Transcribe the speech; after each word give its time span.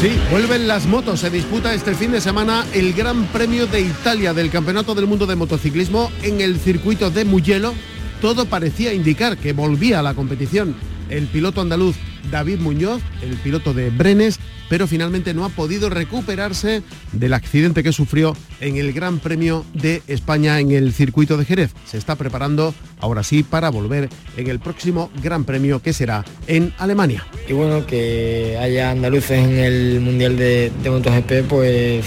Sí, 0.00 0.18
vuelven 0.30 0.66
las 0.66 0.86
motos. 0.86 1.20
Se 1.20 1.28
disputa 1.28 1.74
este 1.74 1.94
fin 1.94 2.10
de 2.10 2.22
semana 2.22 2.64
el 2.72 2.94
Gran 2.94 3.26
Premio 3.26 3.66
de 3.66 3.82
Italia 3.82 4.32
del 4.32 4.50
Campeonato 4.50 4.94
del 4.94 5.06
Mundo 5.06 5.26
de 5.26 5.36
Motociclismo 5.36 6.10
en 6.22 6.40
el 6.40 6.58
circuito 6.58 7.10
de 7.10 7.26
Mugello. 7.26 7.74
Todo 8.22 8.46
parecía 8.46 8.94
indicar 8.94 9.36
que 9.36 9.52
volvía 9.52 9.98
a 9.98 10.02
la 10.02 10.14
competición 10.14 10.74
el 11.10 11.26
piloto 11.26 11.60
andaluz 11.60 11.96
David 12.30 12.58
Muñoz, 12.58 13.02
el 13.22 13.36
piloto 13.36 13.74
de 13.74 13.90
Brenes, 13.90 14.38
pero 14.68 14.86
finalmente 14.86 15.34
no 15.34 15.44
ha 15.44 15.48
podido 15.48 15.90
recuperarse 15.90 16.82
del 17.12 17.34
accidente 17.34 17.82
que 17.82 17.92
sufrió 17.92 18.36
en 18.60 18.76
el 18.76 18.92
Gran 18.92 19.18
Premio 19.18 19.64
de 19.74 20.02
España 20.06 20.60
en 20.60 20.70
el 20.70 20.92
circuito 20.92 21.36
de 21.36 21.44
Jerez. 21.44 21.72
Se 21.86 21.98
está 21.98 22.16
preparando 22.16 22.74
ahora 23.00 23.22
sí 23.22 23.42
para 23.42 23.68
volver 23.70 24.08
en 24.36 24.46
el 24.48 24.60
próximo 24.60 25.10
Gran 25.22 25.44
Premio 25.44 25.82
que 25.82 25.92
será 25.92 26.24
en 26.46 26.72
Alemania. 26.78 27.26
Y 27.48 27.52
bueno, 27.52 27.86
que 27.86 28.56
haya 28.60 28.90
andaluces 28.90 29.38
en 29.38 29.58
el 29.58 30.00
Mundial 30.00 30.36
de, 30.36 30.70
de 30.82 30.90
MotoGP, 30.90 31.48
pues 31.48 32.04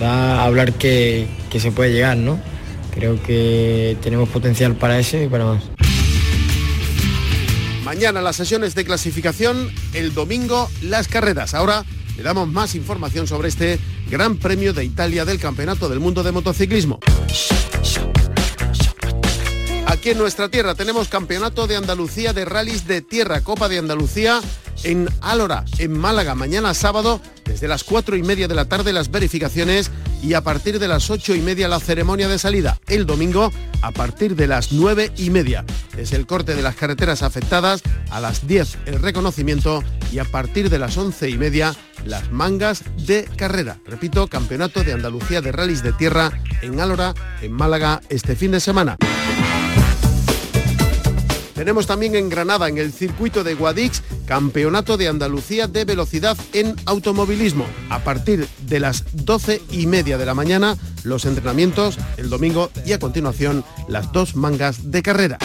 da 0.00 0.40
a 0.40 0.44
hablar 0.44 0.72
que, 0.72 1.26
que 1.50 1.60
se 1.60 1.70
puede 1.70 1.92
llegar, 1.92 2.16
¿no? 2.16 2.38
Creo 2.92 3.22
que 3.22 3.96
tenemos 4.02 4.28
potencial 4.30 4.74
para 4.74 4.98
eso 4.98 5.22
y 5.22 5.28
para 5.28 5.44
más. 5.44 5.62
Mañana 7.86 8.20
las 8.20 8.34
sesiones 8.34 8.74
de 8.74 8.84
clasificación, 8.84 9.70
el 9.94 10.12
domingo 10.12 10.68
las 10.82 11.06
carreras. 11.06 11.54
Ahora 11.54 11.84
le 12.16 12.22
damos 12.24 12.48
más 12.48 12.74
información 12.74 13.28
sobre 13.28 13.46
este 13.46 13.78
Gran 14.10 14.38
Premio 14.38 14.72
de 14.72 14.84
Italia 14.84 15.24
del 15.24 15.38
Campeonato 15.38 15.88
del 15.88 16.00
Mundo 16.00 16.24
de 16.24 16.32
Motociclismo. 16.32 16.98
Aquí 19.86 20.10
en 20.10 20.18
nuestra 20.18 20.48
tierra 20.48 20.74
tenemos 20.74 21.06
Campeonato 21.06 21.68
de 21.68 21.76
Andalucía 21.76 22.32
de 22.32 22.44
Rallys 22.44 22.88
de 22.88 23.02
Tierra, 23.02 23.42
Copa 23.42 23.68
de 23.68 23.78
Andalucía 23.78 24.40
en 24.82 25.08
Álora, 25.20 25.64
en 25.78 25.96
Málaga, 25.96 26.34
mañana 26.34 26.74
sábado, 26.74 27.20
desde 27.44 27.68
las 27.68 27.84
cuatro 27.84 28.16
y 28.16 28.22
media 28.24 28.48
de 28.48 28.56
la 28.56 28.64
tarde 28.64 28.92
las 28.92 29.12
verificaciones 29.12 29.92
y 30.26 30.34
a 30.34 30.40
partir 30.40 30.80
de 30.80 30.88
las 30.88 31.08
ocho 31.08 31.36
y 31.36 31.40
media 31.40 31.68
la 31.68 31.78
ceremonia 31.78 32.26
de 32.26 32.40
salida. 32.40 32.80
El 32.88 33.06
domingo 33.06 33.52
a 33.80 33.92
partir 33.92 34.34
de 34.34 34.48
las 34.48 34.72
nueve 34.72 35.12
y 35.16 35.30
media. 35.30 35.64
Es 35.96 36.12
el 36.12 36.26
corte 36.26 36.56
de 36.56 36.62
las 36.62 36.74
carreteras 36.74 37.22
afectadas, 37.22 37.82
a 38.10 38.18
las 38.18 38.46
10 38.46 38.78
el 38.86 39.00
reconocimiento 39.00 39.84
y 40.12 40.18
a 40.18 40.24
partir 40.24 40.68
de 40.68 40.80
las 40.80 40.96
once 40.96 41.30
y 41.30 41.38
media 41.38 41.76
las 42.04 42.32
mangas 42.32 42.82
de 43.06 43.28
carrera. 43.36 43.78
Repito, 43.86 44.26
Campeonato 44.26 44.82
de 44.82 44.94
Andalucía 44.94 45.40
de 45.40 45.52
Rallys 45.52 45.84
de 45.84 45.92
Tierra 45.92 46.32
en 46.60 46.80
Álora, 46.80 47.14
en 47.40 47.52
Málaga, 47.52 48.00
este 48.08 48.34
fin 48.34 48.50
de 48.50 48.58
semana. 48.58 48.96
Tenemos 51.56 51.86
también 51.86 52.14
en 52.14 52.28
Granada, 52.28 52.68
en 52.68 52.76
el 52.76 52.92
circuito 52.92 53.42
de 53.42 53.54
Guadix, 53.54 54.02
Campeonato 54.26 54.98
de 54.98 55.08
Andalucía 55.08 55.66
de 55.66 55.86
Velocidad 55.86 56.36
en 56.52 56.76
Automovilismo. 56.84 57.64
A 57.88 58.00
partir 58.00 58.46
de 58.66 58.78
las 58.78 59.04
12 59.12 59.62
y 59.70 59.86
media 59.86 60.18
de 60.18 60.26
la 60.26 60.34
mañana, 60.34 60.76
los 61.02 61.24
entrenamientos 61.24 61.98
el 62.18 62.28
domingo 62.28 62.70
y 62.84 62.92
a 62.92 62.98
continuación 62.98 63.64
las 63.88 64.12
dos 64.12 64.36
mangas 64.36 64.90
de 64.90 65.02
carrera. 65.02 65.38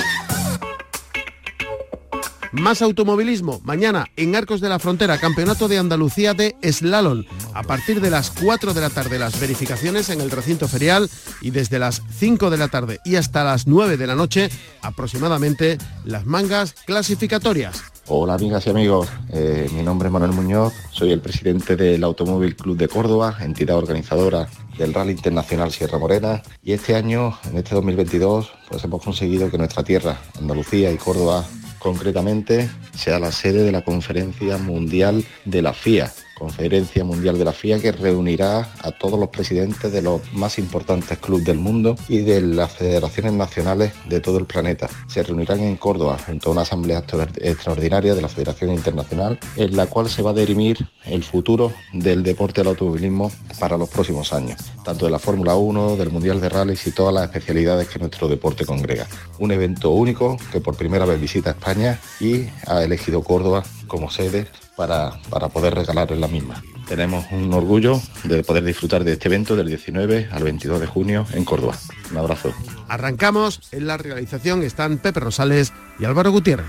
Más 2.52 2.82
automovilismo. 2.82 3.62
Mañana 3.64 4.08
en 4.18 4.36
Arcos 4.36 4.60
de 4.60 4.68
la 4.68 4.78
Frontera, 4.78 5.18
Campeonato 5.18 5.70
de 5.70 5.78
Andalucía 5.78 6.34
de 6.34 6.58
Slalom. 6.62 7.24
A 7.54 7.64
partir 7.64 8.02
de 8.02 8.10
las 8.10 8.30
4 8.30 8.74
de 8.74 8.82
la 8.82 8.90
tarde 8.90 9.18
las 9.18 9.40
verificaciones 9.40 10.10
en 10.10 10.20
el 10.20 10.30
recinto 10.30 10.68
ferial 10.68 11.10
y 11.42 11.52
desde 11.52 11.80
las 11.80 12.02
5 12.18 12.50
de 12.50 12.58
la 12.58 12.68
tarde 12.68 13.00
y 13.06 13.16
hasta 13.16 13.46
las 13.46 13.68
9 13.68 13.96
de 13.96 14.06
la 14.06 14.16
noche 14.16 14.50
aproximadamente 14.82 15.78
las 16.04 16.26
mangas 16.26 16.74
clasificatorias. 16.86 17.84
Hola 18.08 18.34
amigas 18.34 18.68
y 18.68 18.70
amigos, 18.70 19.08
eh, 19.30 19.70
mi 19.74 19.84
nombre 19.84 20.10
es 20.10 20.12
Manuel 20.12 20.34
Muñoz, 20.34 20.74
soy 20.92 21.12
el 21.12 21.22
presidente 21.22 21.78
del 21.78 22.04
Automóvil 22.04 22.58
Club 22.58 22.76
de 22.76 22.90
Córdoba, 22.90 23.38
entidad 23.40 23.78
organizadora 23.78 24.50
del 24.78 24.94
Rally 24.94 25.12
Internacional 25.12 25.72
Sierra 25.72 25.98
Morena 26.00 26.42
y 26.62 26.74
este 26.74 26.96
año, 26.96 27.38
en 27.50 27.58
este 27.58 27.76
2022, 27.76 28.52
pues 28.70 28.84
hemos 28.84 29.02
conseguido 29.02 29.50
que 29.50 29.58
nuestra 29.58 29.84
tierra, 29.84 30.20
Andalucía 30.38 30.92
y 30.92 30.98
Córdoba 30.98 31.46
concretamente, 31.82 32.70
sea 32.96 33.20
la 33.20 33.32
sede 33.32 33.64
de 33.64 33.72
la 33.72 33.84
Conferencia 33.84 34.58
Mundial 34.58 35.26
de 35.46 35.62
la 35.62 35.74
FIA, 35.74 36.12
Conferencia 36.42 37.04
Mundial 37.04 37.38
de 37.38 37.46
la 37.46 37.52
FIA 37.52 37.80
que 37.80 37.92
reunirá 37.92 38.68
a 38.82 38.92
todos 38.92 39.20
los 39.20 39.30
presidentes 39.30 39.92
de 39.92 40.02
los 40.02 40.22
más 40.34 40.58
importantes 40.58 41.20
clubes 41.20 41.46
del 41.46 41.60
mundo 41.60 41.96
y 42.10 42.22
de 42.22 42.42
las 42.42 42.72
federaciones 42.72 43.34
nacionales 43.34 43.94
de 44.10 44.22
todo 44.22 44.40
el 44.40 44.46
planeta. 44.46 44.90
Se 45.08 45.22
reunirán 45.22 45.60
en 45.60 45.76
Córdoba 45.76 46.18
junto 46.26 46.50
a 46.50 46.54
una 46.54 46.64
asamblea 46.64 47.04
extraordinaria 47.42 48.16
de 48.16 48.24
la 48.24 48.28
Federación 48.28 48.72
Internacional 48.72 49.38
en 49.56 49.76
la 49.76 49.86
cual 49.86 50.10
se 50.10 50.24
va 50.24 50.32
a 50.32 50.34
dirimir 50.34 50.80
el 51.06 51.24
futuro 51.24 51.74
del 51.94 52.24
deporte 52.24 52.62
del 52.62 52.70
automovilismo 52.70 53.32
para 53.60 53.78
los 53.78 53.90
próximos 53.90 54.34
años, 54.34 54.60
tanto 54.84 55.06
de 55.06 55.12
la 55.12 55.20
Fórmula 55.20 55.56
1, 55.56 55.96
del 55.96 56.10
Mundial 56.10 56.42
de 56.42 56.50
Rallys 56.50 56.88
y 56.88 56.92
todas 56.92 57.14
las 57.14 57.26
especialidades 57.26 57.88
que 57.88 58.00
nuestro 58.00 58.28
deporte 58.28 58.66
congrega. 58.66 59.06
Un 59.38 59.52
evento 59.52 59.92
único 59.92 60.38
que 60.52 60.60
por 60.60 60.76
primera 60.76 61.06
vez 61.06 61.22
visita 61.22 61.52
España 61.52 62.00
y 62.20 62.48
ha 62.66 62.84
elegido 62.84 63.22
Córdoba 63.22 63.64
como 63.86 64.10
sede 64.10 64.48
para, 64.82 65.12
para 65.30 65.48
poder 65.50 65.76
regalar 65.76 66.12
en 66.12 66.22
la 66.22 66.28
misma. 66.28 66.64
Tenemos 66.88 67.26
un 67.32 67.54
orgullo 67.54 68.02
de 68.24 68.44
poder 68.44 68.64
disfrutar 68.64 69.04
de 69.04 69.14
este 69.14 69.28
evento 69.28 69.56
del 69.56 69.68
19 69.68 70.30
al 70.32 70.44
22 70.44 70.82
de 70.82 70.88
junio 70.88 71.28
en 71.34 71.46
Córdoba. 71.46 71.78
Un 72.10 72.18
abrazo. 72.18 72.52
Arrancamos, 72.88 73.62
en 73.72 73.86
la 73.86 73.98
realización 73.98 74.64
están 74.64 74.98
Pepe 74.98 75.20
Rosales 75.20 75.72
y 76.00 76.06
Álvaro 76.06 76.32
Gutiérrez. 76.32 76.66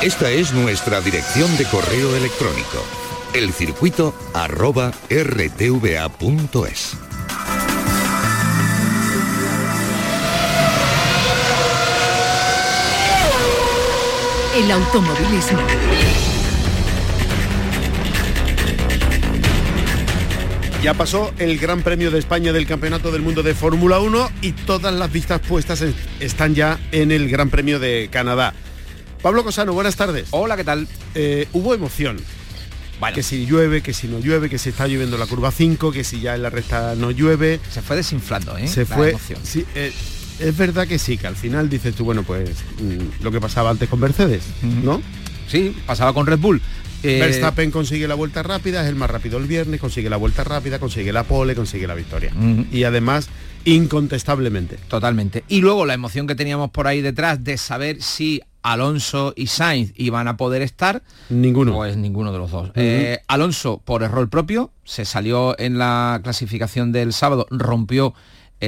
Esta 0.00 0.30
es 0.30 0.54
nuestra 0.54 1.02
dirección 1.02 1.54
de 1.58 1.66
correo 1.66 2.16
electrónico, 2.16 2.82
elcircuito 3.34 4.14
El 14.64 14.70
automovilismo. 14.70 15.58
Ya 20.82 20.92
pasó 20.92 21.32
el 21.38 21.58
Gran 21.58 21.82
Premio 21.82 22.10
de 22.10 22.18
España 22.18 22.52
del 22.52 22.66
Campeonato 22.66 23.10
del 23.10 23.22
Mundo 23.22 23.42
de 23.42 23.54
Fórmula 23.54 24.00
1 24.00 24.30
y 24.42 24.52
todas 24.52 24.92
las 24.94 25.10
vistas 25.10 25.40
puestas 25.40 25.80
en- 25.80 25.94
están 26.20 26.54
ya 26.54 26.78
en 26.92 27.10
el 27.10 27.30
Gran 27.30 27.48
Premio 27.48 27.78
de 27.78 28.08
Canadá. 28.12 28.52
Pablo 29.22 29.44
Cosano, 29.44 29.72
buenas 29.72 29.96
tardes. 29.96 30.28
Hola, 30.30 30.56
¿qué 30.58 30.64
tal? 30.64 30.86
Eh, 31.14 31.48
hubo 31.54 31.72
emoción. 31.74 32.18
Bueno. 33.00 33.14
Que 33.14 33.22
si 33.22 33.46
llueve, 33.46 33.82
que 33.82 33.94
si 33.94 34.08
no 34.08 34.18
llueve, 34.20 34.50
que 34.50 34.58
si 34.58 34.68
está 34.68 34.86
lloviendo 34.86 35.16
la 35.16 35.26
curva 35.26 35.50
5, 35.50 35.90
que 35.90 36.04
si 36.04 36.20
ya 36.20 36.34
en 36.34 36.42
la 36.42 36.50
recta 36.50 36.94
no 36.96 37.10
llueve. 37.10 37.60
Se 37.70 37.80
fue 37.80 37.96
desinflando, 37.96 38.56
¿eh? 38.58 38.68
Se 38.68 38.80
La 38.80 38.86
fue. 38.96 39.10
emoción. 39.10 39.40
sí, 39.42 39.64
eh, 39.74 39.90
es 40.38 40.56
verdad 40.56 40.86
que 40.86 40.98
sí, 40.98 41.16
que 41.18 41.26
al 41.26 41.36
final 41.36 41.68
dices 41.68 41.94
tú, 41.94 42.04
bueno, 42.04 42.22
pues 42.22 42.50
mm, 42.80 43.22
lo 43.22 43.30
que 43.30 43.40
pasaba 43.40 43.70
antes 43.70 43.88
con 43.88 44.00
Mercedes, 44.00 44.44
¿no? 44.82 45.00
Sí, 45.46 45.74
pasaba 45.86 46.12
con 46.12 46.26
Red 46.26 46.38
Bull. 46.38 46.60
Eh, 47.02 47.18
Verstappen 47.20 47.70
consigue 47.70 48.08
la 48.08 48.14
vuelta 48.14 48.42
rápida, 48.42 48.82
es 48.82 48.88
el 48.88 48.94
más 48.94 49.10
rápido 49.10 49.36
el 49.36 49.46
viernes, 49.46 49.78
consigue 49.78 50.08
la 50.08 50.16
vuelta 50.16 50.42
rápida, 50.42 50.78
consigue 50.78 51.12
la 51.12 51.24
pole, 51.24 51.54
consigue 51.54 51.86
la 51.86 51.94
victoria. 51.94 52.32
Y 52.72 52.84
además, 52.84 53.28
incontestablemente. 53.66 54.78
Totalmente. 54.88 55.44
Y 55.48 55.60
luego 55.60 55.84
la 55.84 55.92
emoción 55.92 56.26
que 56.26 56.34
teníamos 56.34 56.70
por 56.70 56.86
ahí 56.86 57.02
detrás 57.02 57.44
de 57.44 57.58
saber 57.58 58.00
si 58.00 58.40
Alonso 58.62 59.34
y 59.36 59.48
Sainz 59.48 59.92
iban 59.96 60.28
a 60.28 60.38
poder 60.38 60.62
estar. 60.62 61.02
Ninguno. 61.28 61.74
Pues 61.74 61.98
ninguno 61.98 62.32
de 62.32 62.38
los 62.38 62.50
dos. 62.50 62.70
Eh, 62.74 63.20
Alonso, 63.28 63.82
por 63.84 64.02
error 64.02 64.30
propio, 64.30 64.72
se 64.84 65.04
salió 65.04 65.58
en 65.58 65.76
la 65.76 66.20
clasificación 66.24 66.90
del 66.90 67.12
sábado, 67.12 67.46
rompió 67.50 68.14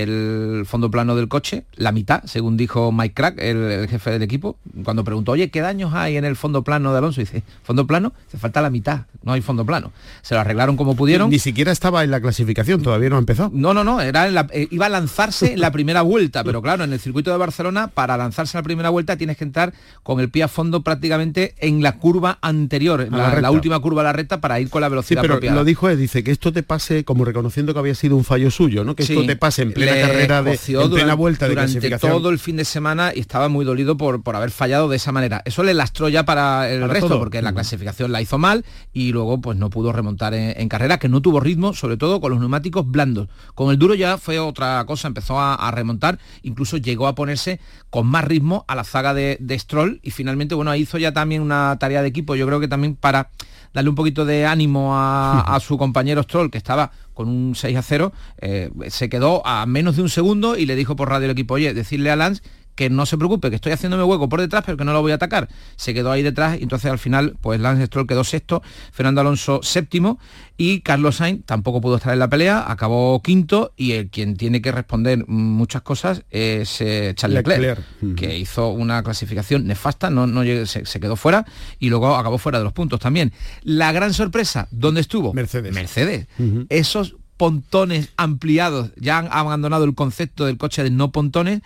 el 0.02 0.64
fondo 0.66 0.90
plano 0.90 1.16
del 1.16 1.28
coche, 1.28 1.64
la 1.76 1.93
mitad, 1.93 2.22
según 2.25 2.56
dijo 2.56 2.93
Mike 2.93 3.14
Crack, 3.14 3.38
el, 3.38 3.88
jefe 3.88 4.10
del 4.10 4.22
equipo, 4.22 4.58
cuando 4.84 5.04
preguntó, 5.04 5.32
oye, 5.32 5.50
¿qué 5.50 5.60
daños 5.60 5.94
hay 5.94 6.16
en 6.16 6.25
el 6.25 6.37
fondo 6.37 6.62
plano 6.62 6.93
de 6.93 6.98
Alonso? 6.98 7.20
dice, 7.20 7.43
fondo 7.62 7.87
plano, 7.87 8.12
se 8.31 8.38
falta 8.38 8.60
la 8.60 8.70
mitad, 8.70 9.02
no 9.22 9.32
hay 9.32 9.40
fondo 9.40 9.64
plano. 9.64 9.93
Se 10.22 10.34
lo 10.34 10.40
arreglaron 10.40 10.76
como 10.76 10.96
pudieron. 10.96 11.31
Ni, 11.31 11.38
siquiera 11.38 11.72
estaba 11.72 12.04
en 12.04 12.10
la 12.10 12.20
clasificación, 12.20 12.82
todavía 12.82 13.10
no 13.10 13.19
empezó. 13.19 13.50
No, 13.52 13.75
no, 13.75 13.84
no, 13.84 14.00
era 14.00 14.28
eh, 14.52 14.69
iba 14.70 14.87
a 14.87 14.88
lanzarse 14.88 15.54
en 15.54 15.60
la 15.60 15.70
primera 15.72 16.02
vuelta, 16.02 16.44
pero 16.44 16.62
claro, 16.62 16.84
en 16.84 16.93
el 16.93 17.00
circuito 17.00 17.31
de 17.31 17.37
Barcelona, 17.37 17.88
para 17.88 18.16
lanzarse 18.16 18.56
en 18.56 18.60
la 18.60 18.64
primera 18.64 18.90
vuelta 18.90 19.16
tienes 19.16 19.37
que 19.37 19.44
entrar 19.44 19.72
con 20.02 20.20
el 20.20 20.28
pie 20.31 20.43
a 20.43 20.48
fondo 20.48 20.82
prácticamente 20.82 21.54
en 21.58 21.82
la 21.82 21.98
curva 21.98 22.38
anterior, 22.40 23.08
la, 23.10 23.50
última 23.50 23.78
curva 23.81 24.02
a 24.02 24.04
la 24.04 24.12
recta 24.12 24.40
para 24.40 24.60
ir 24.60 24.69
con 24.69 24.81
la 24.81 24.88
velocidad 24.88 25.22
sí, 25.22 25.28
pero 25.40 25.54
Lo 25.54 25.64
dijo 25.64 25.88
él, 25.88 25.98
dice 25.98 26.22
que 26.22 26.31
esto 26.31 26.52
te 26.52 26.62
pase, 26.62 27.04
como 27.04 27.25
reconociendo 27.25 27.72
que 27.72 27.78
había 27.78 27.94
sido 27.94 28.16
un 28.16 28.25
fallo 28.25 28.50
suyo, 28.50 28.84
¿no? 28.84 28.94
Que 28.94 29.04
esto 29.04 29.25
te 29.25 29.37
pase 29.37 29.62
en 29.62 29.72
plena 29.91 30.09
carrera 30.09 30.43
de 30.43 30.59
en 30.67 30.91
plena 30.91 31.15
vuelta 31.15 31.47
de 31.47 31.55
durante 31.55 31.99
todo 31.99 32.31
el 32.31 32.38
fin 32.38 32.56
de 32.56 32.65
semana 32.65 33.12
y 33.15 33.21
estaba 33.21 33.49
muy 33.49 33.65
dolido 33.65 33.97
por, 33.97 34.23
por 34.23 34.37
haber 34.37 34.50
fallado 34.50 34.88
de 34.88 34.97
esa 34.97 35.12
manera. 35.12 35.43
Eso 35.44 35.62
le 35.62 35.75
lastró 35.75 36.09
ya 36.09 36.25
para 36.25 36.71
el 36.71 36.88
resto, 36.88 37.19
porque 37.19 37.43
la 37.43 37.53
clasificación 37.53 38.12
la 38.12 38.21
hizo 38.21 38.38
mal 38.38 38.65
y 38.93 39.12
luego 39.12 39.41
pues 39.41 39.56
no 39.56 39.71
pudo 39.71 39.93
remontar 39.93 40.35
en, 40.35 40.69
carrera, 40.69 40.99
que 40.99 41.09
no 41.09 41.23
tuvo 41.23 41.41
ritmo, 41.41 41.75
sobre 41.75 41.97
todo 41.97 42.21
con 42.21 42.31
los 42.31 42.41
neumáticos 42.41 42.88
blandos. 42.91 43.29
Con 43.55 43.71
el 43.71 43.79
duro 43.79 43.94
ya 43.94 44.19
fue 44.19 44.38
otra 44.38 44.85
cosa, 44.87 45.09
empezó 45.09 45.41
a, 45.41 45.71
remontar, 45.71 46.19
incluso 46.43 46.77
llegó 46.77 47.06
a 47.06 47.15
ponerse 47.15 47.61
con 47.91 48.06
más 48.06 48.25
ritmo 48.25 48.65
a 48.69 48.75
la 48.75 48.85
zaga 48.85 49.15
de, 49.15 49.37
de 49.41 49.59
Stroll 49.59 50.00
y 50.03 50.11
finalmente, 50.11 50.55
bueno, 50.55 50.75
hizo 50.75 50.99
ya 50.99 51.12
también 51.12 51.43
una 51.43 51.77
tarea 51.79 52.03
de 52.03 52.09
equipo, 52.09 52.35
yo 52.35 52.47
creo 52.47 52.61
que 52.61 52.69
también 52.69 52.94
para 52.94 53.31
darle 53.77 53.91
un 53.91 53.97
poquito 53.97 54.25
de 54.25 54.47
ánimo 54.47 54.93
a, 54.94 55.59
su 55.62 55.77
compañero 55.77 56.23
Stroll, 56.23 56.50
que 56.50 56.59
estaba 56.59 56.91
con 57.17 57.29
un 57.29 57.55
6 57.57 57.77
a 57.77 57.83
0, 57.83 58.13
eh, 58.43 58.71
se 58.89 59.09
quedó 59.09 59.45
a 59.47 59.65
menos 59.67 59.97
de 59.97 60.03
un 60.03 60.11
segundo 60.11 60.57
y 60.57 60.67
le 60.67 60.77
dijo 60.77 60.95
por 60.95 61.09
radio 61.09 61.25
el 61.25 61.31
equipo, 61.33 61.55
oye, 61.55 61.73
decirle 61.73 62.11
a 62.11 62.17
Lance 62.17 62.43
que 62.76 62.90
no 62.90 63.06
se 63.06 63.17
preocupe, 63.17 63.50
que 63.50 63.56
estoy 63.56 63.73
haciéndome 63.73 64.05
hueco 64.05 64.28
por 64.28 64.40
detrás, 64.40 64.62
pero 64.64 64.76
que 64.76 64.84
no 64.84 64.93
lo 64.93 65.02
voy 65.02 65.12
a 65.12 65.17
atacar. 65.17 65.49
Se 65.76 65.94
quedó 65.94 66.12
ahí 66.12 66.23
detrás 66.23 66.61
y 66.61 66.62
entonces 66.62 66.90
al 66.90 66.99
final, 66.99 67.37
pues 67.40 67.58
Lance 67.58 67.87
Stroll 67.87 68.06
quedó 68.06 68.23
sexto, 68.23 68.62
Fernando 68.93 69.23
Alonso 69.23 69.61
séptimo 69.62 70.20
y 70.56 70.81
Carlos 70.81 71.17
Sainz 71.17 71.44
tampoco 71.44 71.81
pudo 71.81 71.96
estar 71.96 72.12
en 72.12 72.19
la 72.19 72.28
pelea, 72.28 72.70
acabó 72.70 73.20
quinto 73.23 73.73
y 73.76 73.93
el 73.93 74.11
quien 74.11 74.37
tiene 74.37 74.62
que 74.62 74.70
responder 74.73 75.26
muchas 75.26 75.82
cosas 75.82 76.23
es 76.31 76.81
eh, 76.81 77.12
Charles 77.17 77.46
Leclerc, 77.46 77.82
que 78.14 78.38
hizo 78.38 78.69
una 78.69 79.02
clasificación 79.02 79.67
nefasta, 79.67 80.11
no, 80.11 80.26
no 80.26 80.44
se, 80.67 81.00
quedó 81.00 81.17
fuera 81.17 81.46
y 81.79 81.88
luego 81.88 82.14
acabó 82.14 82.38
fuera 82.38 82.58
de 82.58 82.64
los 82.64 82.72
puntos 82.72 83.00
también. 83.00 83.32
La 83.62 83.93
gran 83.93 84.12
sorpresa, 84.14 84.69
¿dónde 84.70 85.00
estuvo? 85.00 85.32
Mercedes. 85.32 85.75
Mercedes. 85.75 86.26
Esos 86.69 87.17
pontones 87.37 88.11
ampliados, 88.17 88.93
ya 88.96 89.19
han 89.19 89.29
abandonado 89.31 89.84
el 89.84 89.94
concepto 89.94 90.46
del 90.46 90.56
coche 90.56 90.82
de 90.82 90.90
no 90.90 91.12
pontones, 91.12 91.61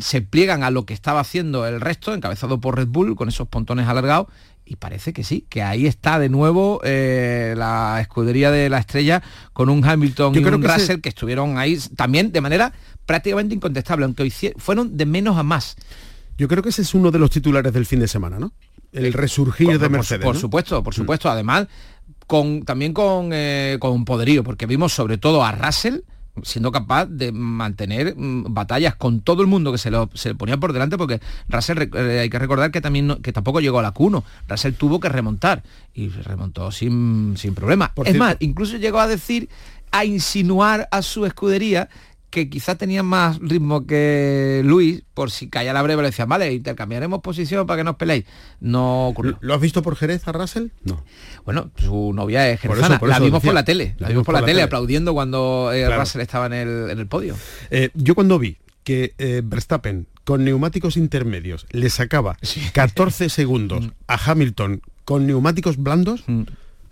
se 0.00 0.22
pliegan 0.22 0.62
a 0.62 0.70
lo 0.70 0.86
que 0.86 0.94
estaba 0.94 1.20
haciendo 1.20 1.66
el 1.66 1.80
resto, 1.80 2.14
encabezado 2.14 2.60
por 2.60 2.76
Red 2.76 2.88
Bull, 2.88 3.16
con 3.16 3.28
esos 3.28 3.48
pontones 3.48 3.86
alargados, 3.86 4.28
y 4.64 4.76
parece 4.76 5.12
que 5.12 5.24
sí, 5.24 5.46
que 5.48 5.62
ahí 5.62 5.86
está 5.86 6.18
de 6.18 6.28
nuevo 6.28 6.80
eh, 6.84 7.54
la 7.56 7.98
escudería 8.00 8.50
de 8.50 8.68
la 8.68 8.78
estrella 8.78 9.22
con 9.52 9.70
un 9.70 9.84
Hamilton 9.84 10.34
y 10.34 10.38
un 10.38 10.62
Russell 10.62 11.00
que 11.00 11.08
estuvieron 11.08 11.56
ahí 11.56 11.78
también 11.96 12.32
de 12.32 12.40
manera 12.40 12.72
prácticamente 13.06 13.54
incontestable, 13.54 14.04
aunque 14.04 14.30
fueron 14.58 14.96
de 14.96 15.06
menos 15.06 15.38
a 15.38 15.42
más. 15.42 15.76
Yo 16.36 16.46
creo 16.48 16.62
que 16.62 16.68
ese 16.68 16.82
es 16.82 16.94
uno 16.94 17.10
de 17.10 17.18
los 17.18 17.30
titulares 17.30 17.72
del 17.72 17.86
fin 17.86 18.00
de 18.00 18.08
semana, 18.08 18.38
¿no? 18.38 18.52
El 18.92 19.12
resurgir 19.12 19.78
de 19.78 19.88
Mercedes. 19.88 20.24
Por, 20.24 20.36
supuesto, 20.36 20.82
por 20.82 20.94
mm. 20.94 20.96
supuesto. 20.96 21.30
Además, 21.30 21.66
con, 22.26 22.62
también 22.64 22.92
con, 22.92 23.30
eh, 23.32 23.78
con 23.80 24.04
poderío, 24.04 24.44
porque 24.44 24.66
vimos 24.66 24.92
sobre 24.92 25.18
todo 25.18 25.44
a 25.44 25.52
Russell 25.52 26.00
siendo 26.44 26.72
capaz 26.72 27.06
de 27.06 27.32
mantener 27.32 28.14
mm, 28.16 28.52
batallas 28.54 28.94
con 28.96 29.20
todo 29.20 29.42
el 29.42 29.48
mundo 29.48 29.72
que 29.72 29.78
se, 29.78 29.90
lo, 29.90 30.10
se 30.14 30.34
ponía 30.34 30.56
por 30.56 30.72
delante, 30.72 30.98
porque 30.98 31.20
Russell, 31.48 31.88
eh, 31.94 32.20
hay 32.20 32.30
que 32.30 32.38
recordar 32.38 32.70
que 32.70 32.80
también 32.80 33.16
que 33.22 33.32
tampoco 33.32 33.60
llegó 33.60 33.78
a 33.78 33.82
la 33.82 33.94
Q1, 33.94 34.22
Russell 34.48 34.74
tuvo 34.74 35.00
que 35.00 35.08
remontar 35.08 35.62
y 35.94 36.08
remontó 36.08 36.70
sin, 36.70 37.34
sin 37.36 37.54
problema. 37.54 37.92
es 38.04 38.16
más, 38.16 38.36
incluso 38.40 38.76
llegó 38.76 39.00
a 39.00 39.06
decir, 39.06 39.48
a 39.90 40.04
insinuar 40.04 40.88
a 40.90 41.02
su 41.02 41.26
escudería 41.26 41.88
que 42.30 42.50
quizás 42.50 42.76
tenía 42.76 43.02
más 43.02 43.38
ritmo 43.40 43.86
que 43.86 44.62
Luis, 44.64 45.02
por 45.14 45.30
si 45.30 45.48
caía 45.48 45.72
la 45.72 45.82
breve, 45.82 46.02
le 46.02 46.08
decía, 46.08 46.26
vale, 46.26 46.52
intercambiaremos 46.52 47.20
posición 47.20 47.66
para 47.66 47.78
que 47.78 47.84
nos 47.84 47.96
peleéis. 47.96 48.24
No 48.60 49.08
ocurrió. 49.08 49.38
¿Lo 49.40 49.54
has 49.54 49.60
visto 49.60 49.82
por 49.82 49.96
Jerez 49.96 50.28
a 50.28 50.32
Russell? 50.32 50.68
No. 50.84 51.02
Bueno, 51.44 51.70
su 51.76 52.12
novia 52.12 52.48
es 52.50 52.60
jerezana. 52.60 53.00
la 53.02 53.18
vimos 53.18 53.42
por 53.42 53.54
la 53.54 53.64
tele. 53.64 53.94
La, 53.98 54.08
vimos 54.08 54.24
por 54.24 54.34
la, 54.34 54.44
tele, 54.44 54.62
aplaudiendo 54.62 55.14
cuando 55.14 55.70
eh, 55.72 55.88
Russell 55.96 56.20
estaba 56.20 56.46
en 56.46 56.52
el, 56.52 57.06
podio. 57.06 57.34
Eh, 57.70 57.90
yo 57.94 58.14
cuando 58.14 58.38
vi 58.38 58.58
que 58.84 59.14
eh, 59.18 59.42
Verstappen 59.44 60.06
con 60.24 60.44
neumáticos 60.44 60.98
intermedios 60.98 61.66
le 61.70 61.88
sacaba 61.88 62.36
14 62.74 63.30
segundos 63.30 63.86
mm. 63.86 63.90
a 64.06 64.30
Hamilton 64.30 64.82
con 65.06 65.26
neumáticos 65.26 65.78
blandos, 65.78 66.24
mm. 66.26 66.42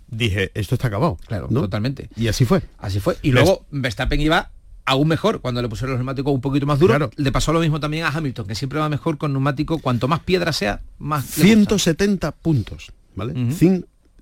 dije, 0.07 0.51
esto 0.55 0.73
está 0.73 0.87
acabado. 0.87 1.17
Claro, 1.27 1.47
totalmente. 1.47 2.09
Y 2.15 2.27
así 2.27 2.45
fue. 2.45 2.63
Así 2.79 2.99
fue. 2.99 3.17
Y 3.21 3.31
luego 3.31 3.67
Verstappen 3.69 4.19
iba 4.19 4.49
aún 4.87 5.09
mejor 5.09 5.41
cuando 5.41 5.61
le 5.61 5.67
pusieron 5.67 5.91
los 5.91 5.99
neumáticos 5.99 6.33
un 6.33 6.41
poquito 6.41 6.65
más 6.65 6.79
duros. 6.79 7.09
Le 7.17 7.31
pasó 7.31 7.53
lo 7.53 7.59
mismo 7.59 7.79
también 7.79 8.05
a 8.05 8.09
Hamilton, 8.09 8.47
que 8.47 8.55
siempre 8.55 8.79
va 8.79 8.89
mejor 8.89 9.17
con 9.17 9.33
neumático, 9.33 9.79
cuanto 9.79 10.07
más 10.07 10.21
piedra 10.21 10.53
sea, 10.53 10.81
más... 10.97 11.25
170 11.25 12.31
puntos, 12.31 12.93
¿vale? 13.13 13.33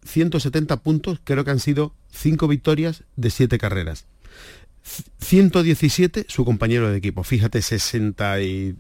170 0.04 0.78
puntos, 0.78 1.20
creo 1.24 1.46
que 1.46 1.52
han 1.52 1.60
sido 1.60 1.94
5 2.12 2.48
victorias 2.48 3.04
de 3.16 3.30
7 3.30 3.58
carreras. 3.60 4.06
117 5.26 6.26
su 6.30 6.46
compañero 6.46 6.90
de 6.90 6.98
equipo. 6.98 7.24
Fíjate, 7.24 7.62
60 7.62 8.42
y 8.42 8.76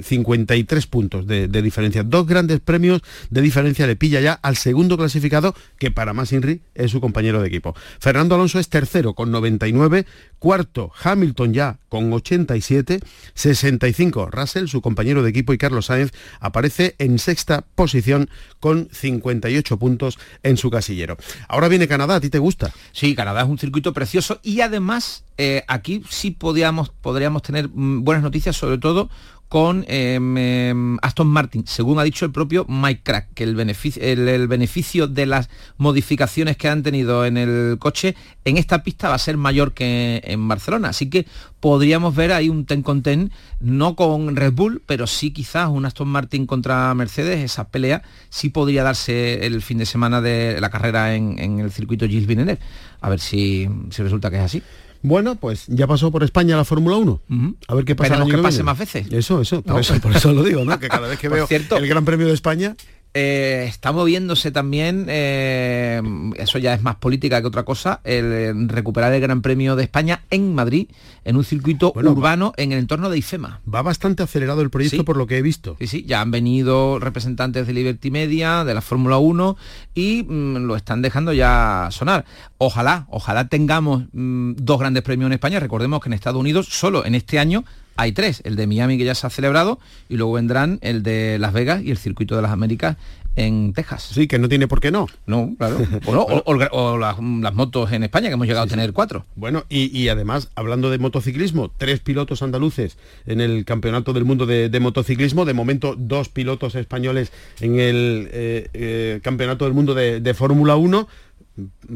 53 0.00 0.86
mm, 0.86 0.90
puntos 0.90 1.26
de, 1.26 1.48
diferencia. 1.62 2.02
Dos 2.02 2.26
grandes 2.26 2.60
premios 2.60 3.02
de 3.30 3.40
diferencia 3.40 3.86
le 3.86 3.96
pilla 3.96 4.20
ya 4.20 4.32
al 4.32 4.56
segundo 4.56 4.96
clasificado, 4.96 5.54
que 5.78 5.90
para 5.90 6.12
más 6.12 6.32
Inri 6.32 6.62
es 6.74 6.90
su 6.90 7.00
compañero 7.00 7.40
de 7.40 7.48
equipo. 7.48 7.74
Fernando 8.00 8.34
Alonso 8.34 8.58
es 8.58 8.68
tercero 8.68 9.14
con 9.14 9.30
99, 9.30 10.04
cuarto 10.38 10.90
Hamilton 11.02 11.54
ya 11.54 11.78
con 11.88 12.12
87, 12.12 13.00
65 13.34 14.30
Russell, 14.30 14.66
su 14.66 14.82
compañero 14.82 15.22
de 15.22 15.30
equipo, 15.30 15.52
y 15.52 15.58
Carlos 15.58 15.86
Sainz 15.86 16.10
aparece 16.40 16.96
en 16.98 17.18
sexta 17.20 17.64
posición 17.74 18.28
con 18.58 18.88
58 18.90 19.78
puntos 19.78 20.18
en 20.42 20.56
su 20.56 20.70
casillero. 20.70 21.16
Ahora 21.48 21.68
viene 21.68 21.86
Canadá, 21.86 22.16
¿a 22.16 22.20
ti 22.20 22.30
te 22.30 22.38
gusta? 22.38 22.72
Sí, 22.92 23.14
Canadá 23.14 23.42
es 23.42 23.48
un 23.48 23.58
circuito 23.58 23.92
precioso 23.92 24.40
y 24.42 24.60
además 24.60 25.24
eh, 25.36 25.64
aquí 25.66 25.83
sí 26.08 26.30
podríamos, 26.30 26.90
podríamos 26.90 27.42
tener 27.42 27.68
mm, 27.68 28.04
buenas 28.04 28.22
noticias, 28.22 28.56
sobre 28.56 28.78
todo 28.78 29.08
con 29.54 29.84
em, 29.86 30.36
em, 30.36 30.98
Aston 31.00 31.28
Martin, 31.28 31.64
según 31.64 32.00
ha 32.00 32.02
dicho 32.02 32.24
el 32.24 32.32
propio 32.32 32.66
Mike 32.68 33.02
Crack, 33.04 33.34
que 33.34 33.44
el 33.44 33.54
beneficio, 33.54 34.02
el, 34.02 34.48
beneficio, 34.48 35.06
de 35.06 35.26
las 35.26 35.48
modificaciones 35.76 36.56
que 36.56 36.68
han 36.68 36.82
tenido 36.82 37.24
en 37.24 37.36
el 37.36 37.76
coche 37.78 38.16
en 38.44 38.56
esta 38.56 38.82
pista 38.82 39.10
va 39.10 39.14
a 39.14 39.18
ser 39.18 39.36
mayor 39.36 39.72
que 39.72 40.22
en 40.24 40.48
Barcelona. 40.48 40.88
Así 40.88 41.08
que 41.08 41.26
podríamos 41.60 42.16
ver 42.16 42.32
ahí 42.32 42.48
un 42.48 42.66
ten 42.66 42.82
con 42.82 43.02
ten, 43.02 43.30
no 43.60 43.94
con 43.94 44.34
Red 44.34 44.54
Bull, 44.54 44.82
pero 44.86 45.06
sí 45.06 45.30
quizás 45.30 45.68
un 45.68 45.86
Aston 45.86 46.08
Martin 46.08 46.46
contra 46.46 46.92
Mercedes, 46.94 47.38
esa 47.44 47.68
pelea 47.68 48.02
sí 48.30 48.48
podría 48.48 48.82
darse 48.82 49.46
el 49.46 49.62
fin 49.62 49.78
de 49.78 49.86
semana 49.86 50.20
de 50.20 50.60
la 50.60 50.70
carrera 50.70 51.14
en, 51.14 51.60
el 51.60 51.70
circuito 51.70 52.08
Gilles 52.08 52.26
Villeneuve. 52.26 52.58
A 53.00 53.08
ver 53.08 53.20
si, 53.20 53.68
si 53.90 54.02
resulta 54.02 54.30
que 54.30 54.38
es 54.38 54.42
así. 54.42 54.62
Bueno, 55.04 55.36
pues 55.36 55.66
ya 55.68 55.86
pasó 55.86 56.10
por 56.10 56.24
España 56.24 56.56
la 56.56 56.64
Fórmula 56.64 56.96
1. 56.96 57.20
A 57.68 57.74
ver 57.74 57.84
qué 57.84 57.94
pasa. 57.94 58.24
que 58.24 58.38
pase 58.38 58.62
más 58.62 58.78
veces. 58.78 59.06
Eso, 59.12 59.42
eso, 59.42 59.60
por, 59.60 59.78
eso, 59.78 59.94
por 60.00 60.16
eso 60.16 60.32
lo 60.32 60.42
digo, 60.42 60.64
¿no? 60.64 60.80
Que 60.80 60.88
cada 60.88 61.06
vez 61.06 61.18
que 61.18 61.28
veo 61.30 61.46
el 61.50 61.86
Gran 61.86 62.06
Premio 62.06 62.26
de 62.26 62.32
España 62.32 62.74
eh, 63.16 63.66
está 63.68 63.92
moviéndose 63.92 64.50
también, 64.50 65.06
eh, 65.08 66.02
eso 66.36 66.58
ya 66.58 66.74
es 66.74 66.82
más 66.82 66.96
política 66.96 67.40
que 67.40 67.46
otra 67.46 67.62
cosa, 67.62 68.00
el 68.02 68.24
eh, 68.32 68.52
recuperar 68.66 69.12
el 69.12 69.20
Gran 69.20 69.40
Premio 69.40 69.76
de 69.76 69.84
España 69.84 70.22
en 70.30 70.52
Madrid, 70.52 70.88
en 71.24 71.36
un 71.36 71.44
circuito 71.44 71.92
urbano 71.94 72.52
en 72.56 72.72
el 72.72 72.80
entorno 72.80 73.10
de 73.10 73.18
IFEMA. 73.18 73.60
Va 73.72 73.82
bastante 73.82 74.24
acelerado 74.24 74.62
el 74.62 74.70
proyecto 74.70 75.04
por 75.04 75.16
lo 75.16 75.28
que 75.28 75.38
he 75.38 75.42
visto. 75.42 75.76
Sí, 75.78 75.86
sí, 75.86 76.04
ya 76.04 76.20
han 76.20 76.32
venido 76.32 76.98
representantes 76.98 77.68
de 77.68 77.72
Liberty 77.72 78.10
Media, 78.10 78.64
de 78.64 78.74
la 78.74 78.80
Fórmula 78.80 79.18
1 79.18 79.56
y 79.94 80.24
mm, 80.24 80.66
lo 80.66 80.74
están 80.74 81.00
dejando 81.00 81.32
ya 81.32 81.88
sonar. 81.92 82.24
Ojalá, 82.58 83.06
ojalá 83.10 83.46
tengamos 83.46 84.06
mm, 84.12 84.54
dos 84.56 84.80
grandes 84.80 85.04
premios 85.04 85.28
en 85.28 85.34
España. 85.34 85.60
Recordemos 85.60 86.00
que 86.00 86.08
en 86.08 86.14
Estados 86.14 86.40
Unidos 86.40 86.66
solo 86.68 87.04
en 87.04 87.14
este 87.14 87.38
año 87.38 87.64
hay 87.96 88.12
tres, 88.12 88.42
el 88.44 88.56
de 88.56 88.66
Miami 88.66 88.98
que 88.98 89.04
ya 89.04 89.14
se 89.14 89.26
ha 89.26 89.30
celebrado 89.30 89.78
y 90.08 90.16
luego 90.16 90.32
vendrán 90.32 90.78
el 90.82 91.02
de 91.02 91.38
Las 91.38 91.52
Vegas 91.52 91.82
y 91.82 91.90
el 91.90 91.98
circuito 91.98 92.36
de 92.36 92.42
las 92.42 92.50
Américas 92.50 92.96
en 93.36 93.72
Texas. 93.72 94.10
Sí, 94.12 94.26
que 94.26 94.38
no 94.38 94.48
tiene 94.48 94.68
por 94.68 94.80
qué 94.80 94.90
no. 94.90 95.08
No, 95.26 95.54
claro. 95.58 95.78
O, 96.06 96.98
las, 96.98 97.18
motos 97.18 97.92
en 97.92 98.04
España, 98.04 98.28
que 98.28 98.34
hemos 98.34 98.46
llegado 98.46 98.66
a 98.66 98.68
tener 98.68 98.92
cuatro. 98.92 99.24
Bueno, 99.34 99.64
y, 99.68 100.08
además, 100.08 100.50
hablando 100.54 100.90
de 100.90 100.98
motociclismo, 100.98 101.70
tres 101.76 102.00
pilotos 102.00 102.42
andaluces 102.42 102.96
en 103.26 103.40
el 103.40 103.64
Campeonato 103.64 104.12
del 104.12 104.24
Mundo 104.24 104.46
de, 104.46 104.80
Motociclismo, 104.80 105.44
de 105.44 105.54
momento 105.54 105.94
dos 105.96 106.28
pilotos 106.28 106.74
españoles 106.74 107.32
en 107.60 107.80
el 107.80 108.28
eh, 108.32 108.68
eh, 108.72 109.20
Campeonato 109.22 109.64
del 109.64 109.74
Mundo 109.74 109.94
de, 109.94 110.20
de 110.20 110.34
Fórmula 110.34 110.76
1 110.76 111.08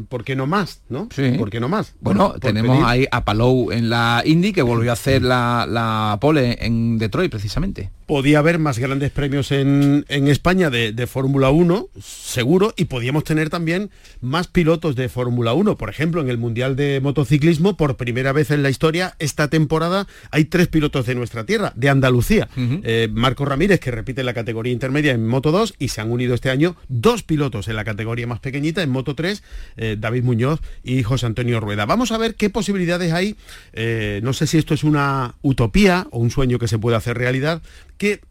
¿por 0.07 0.23
qué 0.23 0.35
no 0.35 0.47
más? 0.47 0.81
¿No? 0.89 1.09
Sí. 1.13 1.31
¿Por 1.37 1.49
qué 1.49 1.59
no 1.59 1.69
más? 1.69 1.95
Bueno, 2.01 2.33
tenemos 2.39 2.83
ahí 2.85 3.05
a 3.11 3.25
Palou 3.25 3.71
en 3.71 3.89
la 3.89 4.23
Indy 4.25 4.53
que 4.53 4.61
volvió 4.61 4.91
a 4.91 4.93
hacer 4.93 5.21
la, 5.21 5.65
la 5.67 6.17
pole 6.19 6.57
en 6.61 6.97
Detroit 6.97 7.31
precisamente 7.31 7.91
podía 8.09 8.39
haber 8.39 8.57
más 8.57 8.79
grandes 8.79 9.11
premios 9.11 9.51
en, 9.51 10.03
España 10.09 10.71
de, 10.71 11.05
Fórmula 11.05 11.51
1, 11.51 11.89
seguro, 12.01 12.73
y 12.75 12.85
podíamos 12.85 13.23
tener 13.23 13.51
también 13.51 13.91
más 14.19 14.47
pilotos 14.47 14.95
de 14.95 15.09
Fórmula 15.09 15.53
1. 15.53 15.77
Por 15.77 15.91
ejemplo, 15.91 16.19
en 16.19 16.27
el 16.31 16.39
Mundial 16.39 16.75
de 16.75 17.01
Motociclismo, 17.03 17.77
por 17.77 17.97
primera 17.97 18.31
vez 18.33 18.49
en 18.49 18.63
la 18.63 18.71
historia, 18.71 19.15
esta 19.19 19.47
temporada 19.47 20.07
hay 20.31 20.45
tres 20.45 20.67
pilotos 20.69 21.05
de 21.05 21.13
nuestra 21.13 21.43
tierra, 21.43 21.71
de 21.75 21.87
Andalucía. 21.87 22.49
Eh, 22.57 23.09
Marco 23.13 23.45
Ramírez, 23.45 23.79
que 23.79 23.91
repite 23.91 24.23
la 24.23 24.33
categoría 24.33 24.73
intermedia 24.73 25.11
en 25.11 25.27
Moto 25.27 25.51
2, 25.51 25.75
y 25.77 25.89
se 25.89 26.01
han 26.01 26.09
unido 26.09 26.33
este 26.33 26.49
año 26.49 26.75
dos 26.87 27.21
pilotos 27.21 27.67
en 27.67 27.75
la 27.75 27.83
categoría 27.83 28.25
más 28.25 28.39
pequeñita, 28.39 28.81
en 28.81 28.89
Moto 28.89 29.13
3, 29.13 29.43
eh, 29.77 29.97
David 29.99 30.23
Muñoz 30.23 30.61
y 30.83 31.03
José 31.03 31.27
Antonio 31.27 31.59
Rueda. 31.59 31.85
Vamos 31.85 32.11
a 32.11 32.17
ver 32.17 32.33
qué 32.33 32.49
posibilidades 32.49 33.13
hay. 33.13 33.35
Eh, 33.73 34.19
no 34.23 34.33
sé 34.33 34.47
si 34.47 34.57
esto 34.57 34.73
es 34.73 34.83
una 34.83 35.35
utopía 35.43 36.07
o 36.09 36.17
un 36.17 36.31
sueño 36.31 36.57
que 36.57 36.67
se 36.67 36.79
puede 36.79 36.97
hacer 36.97 37.15
realidad, 37.15 37.61
¿qué 37.99 38.21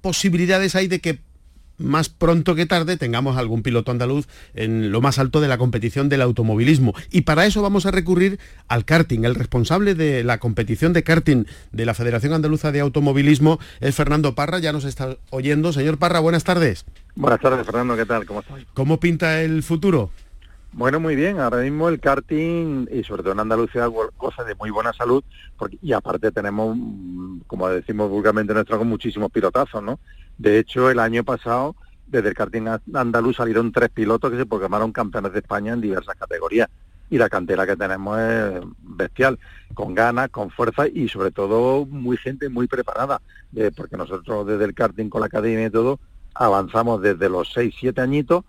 posibilidades 0.00 0.74
hay 0.74 0.88
de 0.88 1.00
que 1.00 1.20
más 1.78 2.08
pronto 2.08 2.54
que 2.54 2.66
tarde 2.66 2.96
tengamos 2.96 3.36
algún 3.36 3.62
piloto 3.62 3.92
andaluz 3.92 4.26
en 4.54 4.90
lo 4.90 5.00
más 5.00 5.18
alto 5.18 5.40
de 5.40 5.48
la 5.48 5.58
competición 5.58 6.08
del 6.08 6.22
automovilismo. 6.22 6.94
Y 7.10 7.20
para 7.20 7.46
eso 7.46 7.62
vamos 7.62 7.86
a 7.86 7.92
recurrir 7.92 8.38
al 8.66 8.84
karting. 8.84 9.24
El 9.24 9.36
responsable 9.36 9.94
de 9.94 10.24
la 10.24 10.38
competición 10.38 10.92
de 10.92 11.04
karting 11.04 11.44
de 11.72 11.86
la 11.86 11.94
Federación 11.94 12.32
Andaluza 12.32 12.72
de 12.72 12.80
Automovilismo 12.80 13.58
es 13.80 13.94
Fernando 13.94 14.34
Parra. 14.34 14.58
Ya 14.58 14.72
nos 14.72 14.84
está 14.84 15.16
oyendo. 15.30 15.72
Señor 15.72 15.98
Parra, 15.98 16.18
buenas 16.18 16.42
tardes. 16.42 16.84
Buenas 17.14 17.40
tardes, 17.40 17.64
Fernando. 17.64 17.96
¿Qué 17.96 18.06
tal? 18.06 18.26
¿Cómo 18.26 18.40
estás? 18.40 18.58
¿Cómo 18.74 18.98
pinta 18.98 19.40
el 19.42 19.62
futuro? 19.62 20.10
Bueno, 20.72 21.00
muy 21.00 21.16
bien. 21.16 21.40
Ahora 21.40 21.58
mismo 21.58 21.88
el 21.88 21.98
karting, 21.98 22.86
y 22.92 23.02
sobre 23.02 23.22
todo 23.22 23.32
en 23.32 23.40
Andalucía, 23.40 23.88
cosa 24.16 24.44
de 24.44 24.54
muy 24.54 24.70
buena 24.70 24.92
salud, 24.92 25.24
porque, 25.56 25.78
y 25.82 25.92
aparte 25.92 26.30
tenemos, 26.30 26.76
como 27.46 27.68
decimos 27.68 28.10
vulgarmente 28.10 28.52
en 28.52 28.56
nuestro, 28.56 28.84
muchísimos 28.84 29.30
pilotazos, 29.32 29.82
¿no? 29.82 29.98
De 30.36 30.58
hecho, 30.58 30.90
el 30.90 31.00
año 31.00 31.24
pasado, 31.24 31.74
desde 32.06 32.28
el 32.28 32.34
karting 32.34 32.68
andaluz 32.94 33.36
salieron 33.36 33.72
tres 33.72 33.88
pilotos 33.90 34.30
que 34.30 34.36
se 34.36 34.46
proclamaron 34.46 34.92
campeones 34.92 35.32
de 35.32 35.40
España 35.40 35.72
en 35.72 35.80
diversas 35.80 36.14
categorías. 36.16 36.68
Y 37.10 37.16
la 37.16 37.30
cantera 37.30 37.66
que 37.66 37.74
tenemos 37.74 38.18
es 38.18 38.60
bestial, 38.82 39.38
con 39.72 39.94
ganas, 39.94 40.28
con 40.28 40.50
fuerza 40.50 40.86
y 40.86 41.08
sobre 41.08 41.30
todo 41.30 41.86
muy 41.86 42.18
gente 42.18 42.50
muy 42.50 42.66
preparada, 42.66 43.22
porque 43.74 43.96
nosotros 43.96 44.46
desde 44.46 44.66
el 44.66 44.74
karting 44.74 45.08
con 45.08 45.22
la 45.22 45.26
academia 45.26 45.66
y 45.66 45.70
todo, 45.70 45.98
avanzamos 46.34 47.00
desde 47.00 47.30
los 47.30 47.50
6, 47.54 47.74
7 47.80 48.00
añitos 48.02 48.44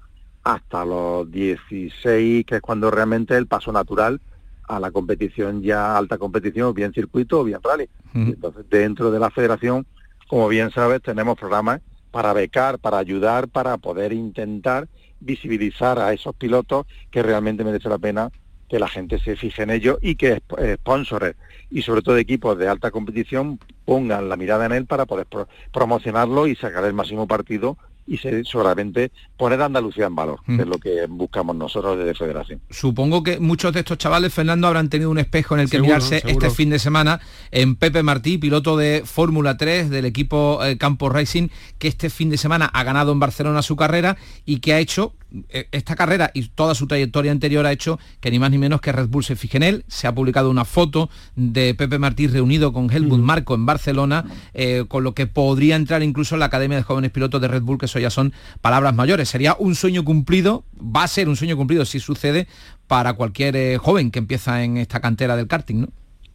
hasta 0.54 0.84
los 0.86 1.30
16, 1.32 2.46
que 2.46 2.56
es 2.56 2.62
cuando 2.62 2.90
realmente 2.90 3.38
el 3.38 3.48
paso 3.48 3.72
natural 3.72 4.20
a 4.68 4.80
la 4.80 4.92
competición 4.92 5.62
ya 5.62 5.98
alta 5.98 6.18
competición, 6.18 6.74
bien 6.74 6.94
circuito 6.94 7.40
o 7.40 7.44
bien 7.44 7.60
rally. 7.64 7.90
Entonces, 8.14 8.66
dentro 8.70 9.12
de 9.12 9.20
la 9.20 9.30
federación, 9.30 9.86
como 10.28 10.48
bien 10.48 10.72
sabes, 10.72 11.02
tenemos 11.02 11.38
programas 11.38 11.82
para 12.12 12.34
becar, 12.34 12.80
para 12.80 12.98
ayudar, 12.98 13.48
para 13.48 13.78
poder 13.78 14.14
intentar 14.14 14.88
visibilizar 15.20 16.00
a 16.00 16.14
esos 16.14 16.36
pilotos 16.36 16.86
que 17.12 17.22
realmente 17.22 17.64
merece 17.64 17.90
la 17.90 17.98
pena 17.98 18.32
que 18.70 18.80
la 18.80 18.88
gente 18.88 19.20
se 19.20 19.36
fije 19.36 19.64
en 19.64 19.72
ellos 19.72 19.98
y 20.02 20.16
que 20.16 20.42
sponsors 20.76 21.36
y 21.72 21.82
sobre 21.82 22.04
todo 22.04 22.18
equipos 22.18 22.58
de 22.58 22.68
alta 22.68 22.92
competición 22.92 23.60
pongan 23.86 24.30
la 24.30 24.38
mirada 24.38 24.68
en 24.68 24.72
él 24.72 24.86
para 24.86 25.06
poder 25.06 25.28
promocionarlo 25.74 26.46
y 26.48 26.56
sacar 26.56 26.86
el 26.86 26.94
máximo 26.94 27.28
partido 27.28 27.78
y 28.10 28.18
se, 28.18 28.44
solamente 28.44 29.12
poner 29.38 29.62
a 29.62 29.66
Andalucía 29.66 30.08
en 30.08 30.16
valor, 30.16 30.40
que 30.46 30.56
es 30.56 30.68
lo 30.68 30.80
que 30.80 31.06
buscamos 31.08 31.56
nosotros 31.56 31.98
desde 31.98 32.16
Federación. 32.16 32.60
Supongo 32.72 33.24
que 33.24 33.40
muchos 33.40 33.72
de 33.72 33.82
estos 33.82 34.00
chavales, 34.00 34.34
Fernando, 34.34 34.68
habrán 34.68 34.90
tenido 34.90 35.12
un 35.12 35.20
espejo 35.20 35.54
en 35.54 35.62
el 35.62 35.70
que 35.70 35.80
mirarse 35.80 36.24
este 36.26 36.50
fin 36.50 36.72
de 36.72 36.80
semana 36.80 37.22
en 37.52 37.76
Pepe 37.76 38.02
Martí, 38.02 38.40
piloto 38.40 38.76
de 38.78 39.04
Fórmula 39.06 39.58
3 39.58 39.92
del 39.92 40.06
equipo 40.06 40.60
eh, 40.66 40.78
Campo 40.78 41.10
Racing, 41.10 41.50
que 41.78 41.88
este 41.88 42.10
fin 42.10 42.32
de 42.32 42.38
semana 42.38 42.66
ha 42.66 42.84
ganado 42.84 43.12
en 43.12 43.20
Barcelona 43.20 43.62
su 43.62 43.76
carrera 43.76 44.18
y 44.44 44.60
que 44.60 44.74
ha 44.74 44.80
hecho 44.80 45.14
eh, 45.50 45.68
esta 45.72 45.96
carrera 45.96 46.32
y 46.34 46.48
toda 46.48 46.74
su 46.74 46.88
trayectoria 46.88 47.32
anterior 47.32 47.64
ha 47.68 47.72
hecho 47.72 48.00
que 48.20 48.32
ni 48.32 48.40
más 48.40 48.50
ni 48.50 48.58
menos 48.58 48.82
que 48.82 48.92
Red 48.92 49.10
Bull 49.10 49.24
se 49.24 49.36
fije 49.36 49.58
en 49.58 49.64
él. 49.64 49.86
Se 49.88 50.08
ha 50.08 50.16
publicado 50.16 50.50
una 50.50 50.66
foto 50.66 51.10
de 51.36 51.76
Pepe 51.76 52.00
Martí 52.00 52.28
reunido 52.28 52.74
con 52.74 52.92
Helmut 52.92 53.20
Marco 53.20 53.54
en 53.54 53.66
Barcelona, 53.66 54.26
eh, 54.54 54.86
con 54.88 55.04
lo 55.04 55.14
que 55.14 55.28
podría 55.28 55.76
entrar 55.76 56.02
incluso 56.02 56.36
en 56.36 56.40
la 56.40 56.48
Academia 56.48 56.78
de 56.78 56.84
Jóvenes 56.84 57.12
Pilotos 57.12 57.42
de 57.42 57.48
Red 57.48 57.62
Bull, 57.62 57.78
que 57.78 57.88
ya 58.00 58.10
son 58.10 58.34
palabras 58.62 58.94
mayores. 58.94 59.30
Sería 59.30 59.56
un 59.60 59.76
sueño 59.76 60.04
cumplido, 60.04 60.64
va 60.76 61.04
a 61.04 61.08
ser 61.08 61.30
un 61.30 61.36
sueño 61.36 61.58
cumplido 61.58 61.86
si 61.86 62.00
sucede 62.00 62.48
para 62.88 63.14
cualquier 63.14 63.56
eh, 63.56 63.78
joven 63.78 64.12
que 64.12 64.20
empieza 64.20 64.64
en 64.64 64.78
esta 64.78 65.00
cantera 65.00 65.36
del 65.36 65.48
karting, 65.48 65.82
¿no? 65.82 65.88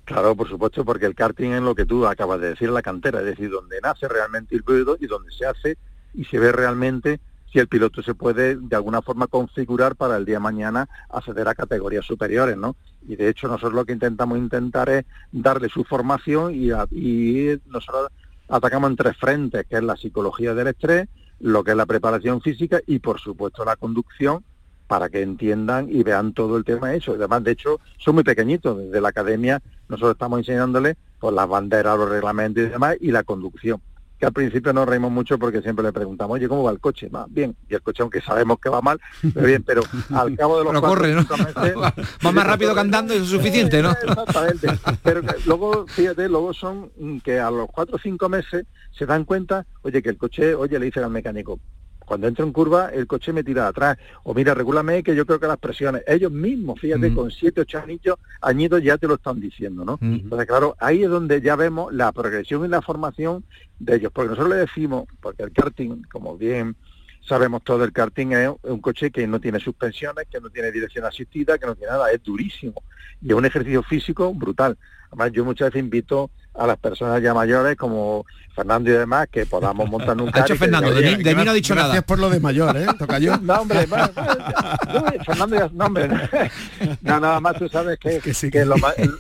Claro, 0.05 0.37
por 0.37 0.49
supuesto, 0.49 0.85
porque 0.85 1.07
el 1.07 1.15
karting 1.15 1.53
es 1.53 1.63
lo 1.63 1.75
que 1.75 1.87
tú 1.87 2.07
acabas 2.07 2.41
de 2.41 2.51
decir, 2.51 2.69
la 2.69 2.83
cantera, 2.83 3.21
es 3.21 3.27
decir, 3.27 3.51
donde 3.51 3.81
nace 3.83 4.07
realmente 4.07 4.55
el 4.55 4.63
piloto 4.63 4.99
y 5.01 5.07
donde 5.07 5.33
se 5.33 5.47
hace 5.47 5.79
y 6.13 6.25
se 6.27 6.39
ve 6.39 6.53
realmente 6.53 7.21
si 7.51 7.59
el 7.59 7.69
piloto 7.69 8.03
se 8.03 8.15
puede 8.15 8.57
de 8.57 8.77
alguna 8.77 9.01
forma 9.01 9.29
configurar 9.29 9.97
para 9.97 10.17
el 10.17 10.25
día 10.25 10.41
mañana 10.41 10.89
acceder 11.09 11.49
a 11.49 11.55
categorías 11.55 12.05
superiores, 12.05 12.57
¿no? 12.57 12.77
Y 13.09 13.17
de 13.17 13.29
hecho 13.29 13.49
nosotros 13.49 13.73
lo 13.73 13.85
que 13.85 13.93
intentamos 13.93 14.37
intentar 14.37 14.91
es 14.91 15.05
darle 15.33 15.69
su 15.69 15.85
formación 15.85 16.55
y 16.55 16.69
nosotros 17.67 18.11
atacamos 18.49 18.91
en 18.91 18.97
tres 18.97 19.17
frentes, 19.17 19.67
que 19.67 19.77
es 19.77 19.83
la 19.83 19.97
psicología 19.97 20.55
del 20.55 20.69
estrés, 20.69 21.09
lo 21.41 21.65
que 21.65 21.73
es 21.73 21.77
la 21.77 21.87
preparación 21.87 22.41
física 22.41 22.81
y 22.87 22.99
por 22.99 23.21
supuesto 23.21 23.65
la 23.65 23.77
conducción 23.77 24.45
para 24.87 25.09
que 25.09 25.23
entiendan 25.23 25.89
y 25.91 26.03
vean 26.03 26.35
todo 26.35 26.57
el 26.57 26.65
tema 26.65 26.95
eso. 26.95 27.13
Además, 27.13 27.43
de 27.43 27.53
hecho, 27.53 27.81
son 27.99 28.17
muy 28.17 28.25
pequeñitos. 28.25 28.77
Desde 28.77 29.01
la 29.01 29.09
academia 29.09 29.63
nosotros 29.89 30.13
estamos 30.13 30.41
enseñándoles 30.41 30.97
pues, 31.19 31.35
las 31.35 31.49
banderas, 31.49 31.99
los 31.99 32.09
reglamentos 32.09 32.65
y 32.65 32.67
demás 32.67 32.97
y 33.01 33.11
la 33.11 33.23
conducción 33.23 33.81
al 34.23 34.33
principio 34.33 34.73
nos 34.73 34.89
reímos 34.89 35.13
mucho 35.13 35.39
porque 35.39 35.61
siempre 35.63 35.85
le 35.85 35.93
preguntamos, 35.93 36.35
oye, 36.35 36.49
¿cómo 36.49 36.63
va 36.63 36.71
el 36.71 36.81
coche? 36.81 37.09
Va 37.09 37.27
bien, 37.29 37.57
y 37.69 37.75
el 37.75 37.83
coche, 37.83 38.03
aunque 38.03 38.21
sabemos 38.21 38.59
que 38.59 38.69
va 38.69 38.81
mal, 38.81 39.01
pero 39.35 39.47
bien, 39.47 39.63
pero 39.63 39.83
al 40.13 40.37
cabo 40.37 40.59
de 40.59 40.65
los 40.65 40.73
cuatro, 40.73 40.89
corre, 40.89 41.15
¿no? 41.15 41.23
meses... 41.23 41.77
va 42.27 42.33
más 42.33 42.47
rápido 42.47 42.75
que 42.75 42.81
andando 42.81 43.15
eso 43.15 43.25
es 43.25 43.31
suficiente, 43.31 43.83
¿no? 43.83 43.91
Exactamente. 44.03 44.69
Pero 45.03 45.21
luego, 45.47 45.87
fíjate, 45.87 46.29
luego 46.29 46.55
son 46.55 46.91
que 47.23 47.39
a 47.39 47.51
los 47.51 47.69
cuatro 47.71 47.97
o 47.97 47.99
cinco 47.99 48.29
meses 48.29 48.67
se 48.97 49.07
dan 49.07 49.25
cuenta, 49.25 49.67
oye, 49.83 50.03
que 50.03 50.11
el 50.11 50.17
coche, 50.17 50.55
oye, 50.55 50.79
le 50.79 50.87
dicen 50.87 51.05
al 51.05 51.11
mecánico, 51.11 51.59
cuando 52.05 52.29
entro 52.29 52.45
en 52.45 52.53
curva, 52.53 52.89
el 52.89 53.07
coche 53.07 53.33
me 53.33 53.43
tira 53.43 53.67
atrás. 53.67 53.97
O 54.23 54.35
mira, 54.35 54.55
regúlame 54.55 55.03
que 55.03 55.15
yo 55.15 55.27
creo 55.27 55.41
que 55.41 55.47
las 55.47 55.59
presiones, 55.59 56.03
ellos 56.07 56.33
mismos, 56.33 56.81
fíjate, 56.81 57.15
con 57.15 57.31
siete, 57.31 57.63
ocho 57.63 57.79
añitos, 57.79 58.19
añitos 58.41 58.83
ya 58.83 58.99
te 58.99 59.07
lo 59.07 59.15
están 59.15 59.41
diciendo, 59.41 59.85
¿no? 59.85 59.99
Entonces, 60.01 60.47
claro, 60.47 60.77
ahí 60.79 61.03
es 61.03 61.11
donde 61.11 61.41
ya 61.41 61.57
vemos 61.57 61.93
la 61.93 62.13
progresión 62.13 62.65
y 62.65 62.69
la 62.69 62.83
formación 62.83 63.45
de 63.79 63.97
ellos. 63.97 64.13
Porque 64.13 64.31
nosotros 64.31 64.55
le 64.55 64.61
decimos, 64.61 65.05
porque 65.21 65.43
el 65.43 65.53
karting, 65.53 66.03
como 66.11 66.37
bien 66.37 66.77
sabemos 67.27 67.63
todo, 67.65 67.85
el 67.85 67.93
karting 67.93 68.33
es 68.33 68.51
un 68.63 68.81
coche 68.81 69.11
que 69.11 69.27
no 69.27 69.41
tiene 69.41 69.59
suspensiones, 69.59 70.27
que 70.31 70.41
no 70.41 70.51
tiene 70.51 70.71
dirección 70.71 71.05
asistida, 71.05 71.59
que 71.59 71.67
no 71.67 71.75
tiene 71.75 71.93
nada, 71.93 72.11
es 72.13 72.23
durísimo. 72.23 72.83
Y 73.23 73.29
es 73.29 73.35
un 73.35 73.45
ejercicio 73.45 73.83
físico 73.83 74.33
brutal. 74.35 74.77
Además, 75.15 75.33
yo 75.33 75.45
muchas 75.45 75.69
veces 75.69 75.81
invito 75.81 76.31
a 76.55 76.67
las 76.67 76.79
personas 76.79 77.23
ya 77.23 77.35
mayores 77.35 77.77
como 77.77 78.25
Fernando 78.55 78.89
y 78.89 78.93
demás 78.93 79.27
que 79.31 79.47
podamos 79.47 79.91
montar 79.91 80.17
un 80.21 80.29
hecho 80.29 80.55
Fernando, 80.55 80.95
de, 80.95 81.17
mí, 81.17 81.45
no 81.45 81.51
ha 81.51 81.55
dicho 81.55 81.75
nada. 81.75 81.89
Gracias 81.89 82.05
por 82.05 82.21
lo 82.21 82.31
de 82.31 82.39
mayor, 82.39 82.77
¿eh? 82.77 82.87
Toca 82.99 83.19
yo. 83.19 83.37
no, 83.39 83.55
hombre, 83.55 83.87
Fernando 85.27 85.57
ya, 85.57 85.71
no, 85.73 85.87
hombre. 85.87 86.09
No, 87.03 87.21
nada 87.21 87.41
más 87.41 87.59
tú 87.59 87.69
sabes 87.69 87.99
que, 87.99 88.21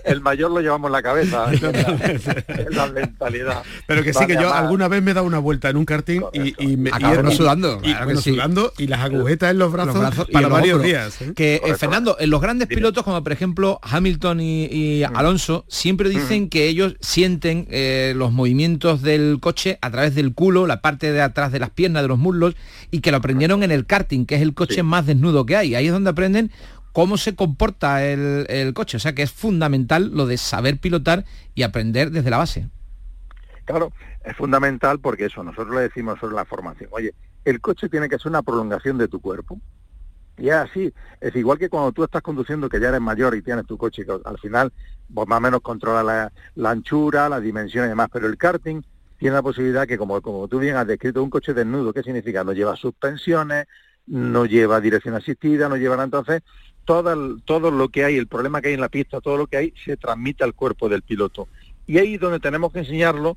el, 0.04 0.20
mayor 0.20 0.52
lo 0.52 0.60
llevamos 0.60 0.88
en 0.88 0.92
la 0.92 1.02
cabeza. 1.02 1.52
es 1.52 2.74
la 2.74 2.86
mentalidad. 2.86 3.62
Pero 3.86 4.04
que 4.04 4.14
sí, 4.14 4.24
que 4.26 4.34
yo 4.34 4.54
alguna 4.54 4.86
vez 4.86 5.02
me 5.02 5.10
he 5.10 5.14
dado 5.14 5.26
una 5.26 5.40
vuelta 5.40 5.68
en 5.68 5.76
un 5.76 5.84
karting 5.84 6.22
y, 6.32 6.76
me 6.76 6.90
Acabo 6.90 7.30
sudando. 7.32 7.80
Y, 7.82 8.16
sudando 8.16 8.72
y 8.78 8.86
las 8.86 9.00
agujetas 9.00 9.50
en 9.50 9.58
los 9.58 9.72
brazos, 9.72 10.28
para 10.32 10.46
varios 10.46 10.80
días. 10.82 11.20
¿eh? 11.20 11.32
Que, 11.34 11.60
eh, 11.64 11.74
Fernando, 11.74 12.16
en 12.20 12.30
los 12.30 12.40
grandes 12.40 12.68
pilotos, 12.68 13.02
como 13.02 13.22
por 13.22 13.32
ejemplo 13.32 13.80
Hamilton 13.82 14.40
y. 14.40 15.02
Alonso, 15.02 15.64
siempre 15.84 16.08
dicen 16.08 16.48
que 16.48 16.66
ellos 16.66 16.96
sienten 17.00 17.66
eh, 17.68 18.14
los 18.16 18.32
movimientos 18.32 19.02
del 19.02 19.36
coche 19.38 19.78
a 19.82 19.90
través 19.90 20.14
del 20.14 20.32
culo, 20.32 20.66
la 20.66 20.80
parte 20.80 21.12
de 21.12 21.20
atrás 21.20 21.52
de 21.52 21.58
las 21.58 21.68
piernas, 21.68 22.00
de 22.00 22.08
los 22.08 22.16
muslos, 22.16 22.56
y 22.90 23.02
que 23.02 23.10
lo 23.10 23.18
aprendieron 23.18 23.62
en 23.62 23.70
el 23.70 23.84
karting, 23.84 24.24
que 24.24 24.36
es 24.36 24.40
el 24.40 24.54
coche 24.54 24.82
más 24.82 25.04
desnudo 25.04 25.44
que 25.44 25.58
hay. 25.58 25.74
Ahí 25.74 25.88
es 25.88 25.92
donde 25.92 26.08
aprenden 26.08 26.50
cómo 26.92 27.18
se 27.18 27.34
comporta 27.34 28.02
el, 28.02 28.72
coche. 28.72 28.96
O 28.96 29.00
sea 29.00 29.14
que 29.14 29.20
es 29.20 29.30
fundamental 29.30 30.10
lo 30.14 30.24
de 30.24 30.38
saber 30.38 30.78
pilotar 30.78 31.26
y 31.54 31.64
aprender 31.64 32.10
desde 32.10 32.30
la 32.30 32.38
base. 32.38 32.66
Claro, 33.66 33.92
es 34.24 34.34
fundamental 34.38 35.00
porque 35.00 35.26
eso, 35.26 35.44
nosotros 35.44 35.74
le 35.74 35.82
decimos 35.82 36.18
sobre 36.18 36.34
la 36.34 36.46
formación. 36.46 36.88
Oye, 36.92 37.12
el 37.44 37.60
coche 37.60 37.90
tiene 37.90 38.08
que 38.08 38.18
ser 38.18 38.30
una 38.30 38.40
prolongación 38.40 38.96
de 38.96 39.06
tu 39.06 39.20
cuerpo. 39.20 39.60
Y 40.36 40.48
es 40.48 40.54
así, 40.54 40.92
es 41.20 41.36
igual 41.36 41.58
que 41.58 41.68
cuando 41.68 41.92
tú 41.92 42.02
estás 42.02 42.22
conduciendo, 42.22 42.68
que 42.68 42.80
ya 42.80 42.88
eres 42.88 43.00
mayor 43.00 43.36
y 43.36 43.42
tienes 43.42 43.66
tu 43.66 43.78
coche, 43.78 44.04
que 44.04 44.12
al 44.24 44.38
final 44.38 44.72
vos 45.08 45.28
más 45.28 45.38
o 45.38 45.40
menos 45.40 45.60
controla 45.60 46.32
la, 46.56 46.70
anchura, 46.70 47.28
las 47.28 47.42
dimensiones 47.42 47.88
y 47.88 47.90
demás, 47.90 48.08
pero 48.12 48.26
el 48.26 48.36
karting 48.36 48.82
tiene 49.18 49.36
la 49.36 49.42
posibilidad 49.42 49.86
que, 49.86 49.96
como, 49.96 50.20
como 50.20 50.48
tú 50.48 50.58
bien 50.58 50.76
has 50.76 50.86
descrito, 50.86 51.22
un 51.22 51.30
coche 51.30 51.54
desnudo, 51.54 51.92
¿qué 51.92 52.02
significa? 52.02 52.42
No 52.42 52.52
lleva 52.52 52.74
suspensiones, 52.74 53.66
no 54.06 54.44
lleva 54.44 54.80
dirección 54.80 55.14
asistida, 55.14 55.68
no 55.68 55.76
lleva 55.76 55.94
nada, 55.94 56.04
entonces 56.04 56.42
todo, 56.84 57.36
todo 57.44 57.70
lo 57.70 57.88
que 57.88 58.04
hay, 58.04 58.16
el 58.16 58.26
problema 58.26 58.60
que 58.60 58.68
hay 58.68 58.74
en 58.74 58.80
la 58.80 58.88
pista, 58.88 59.20
todo 59.20 59.36
lo 59.36 59.46
que 59.46 59.56
hay, 59.56 59.74
se 59.84 59.96
transmite 59.96 60.42
al 60.42 60.54
cuerpo 60.54 60.88
del 60.88 61.02
piloto. 61.02 61.48
Y 61.86 61.98
ahí 61.98 62.18
donde 62.18 62.40
tenemos 62.40 62.72
que 62.72 62.80
enseñarlo 62.80 63.36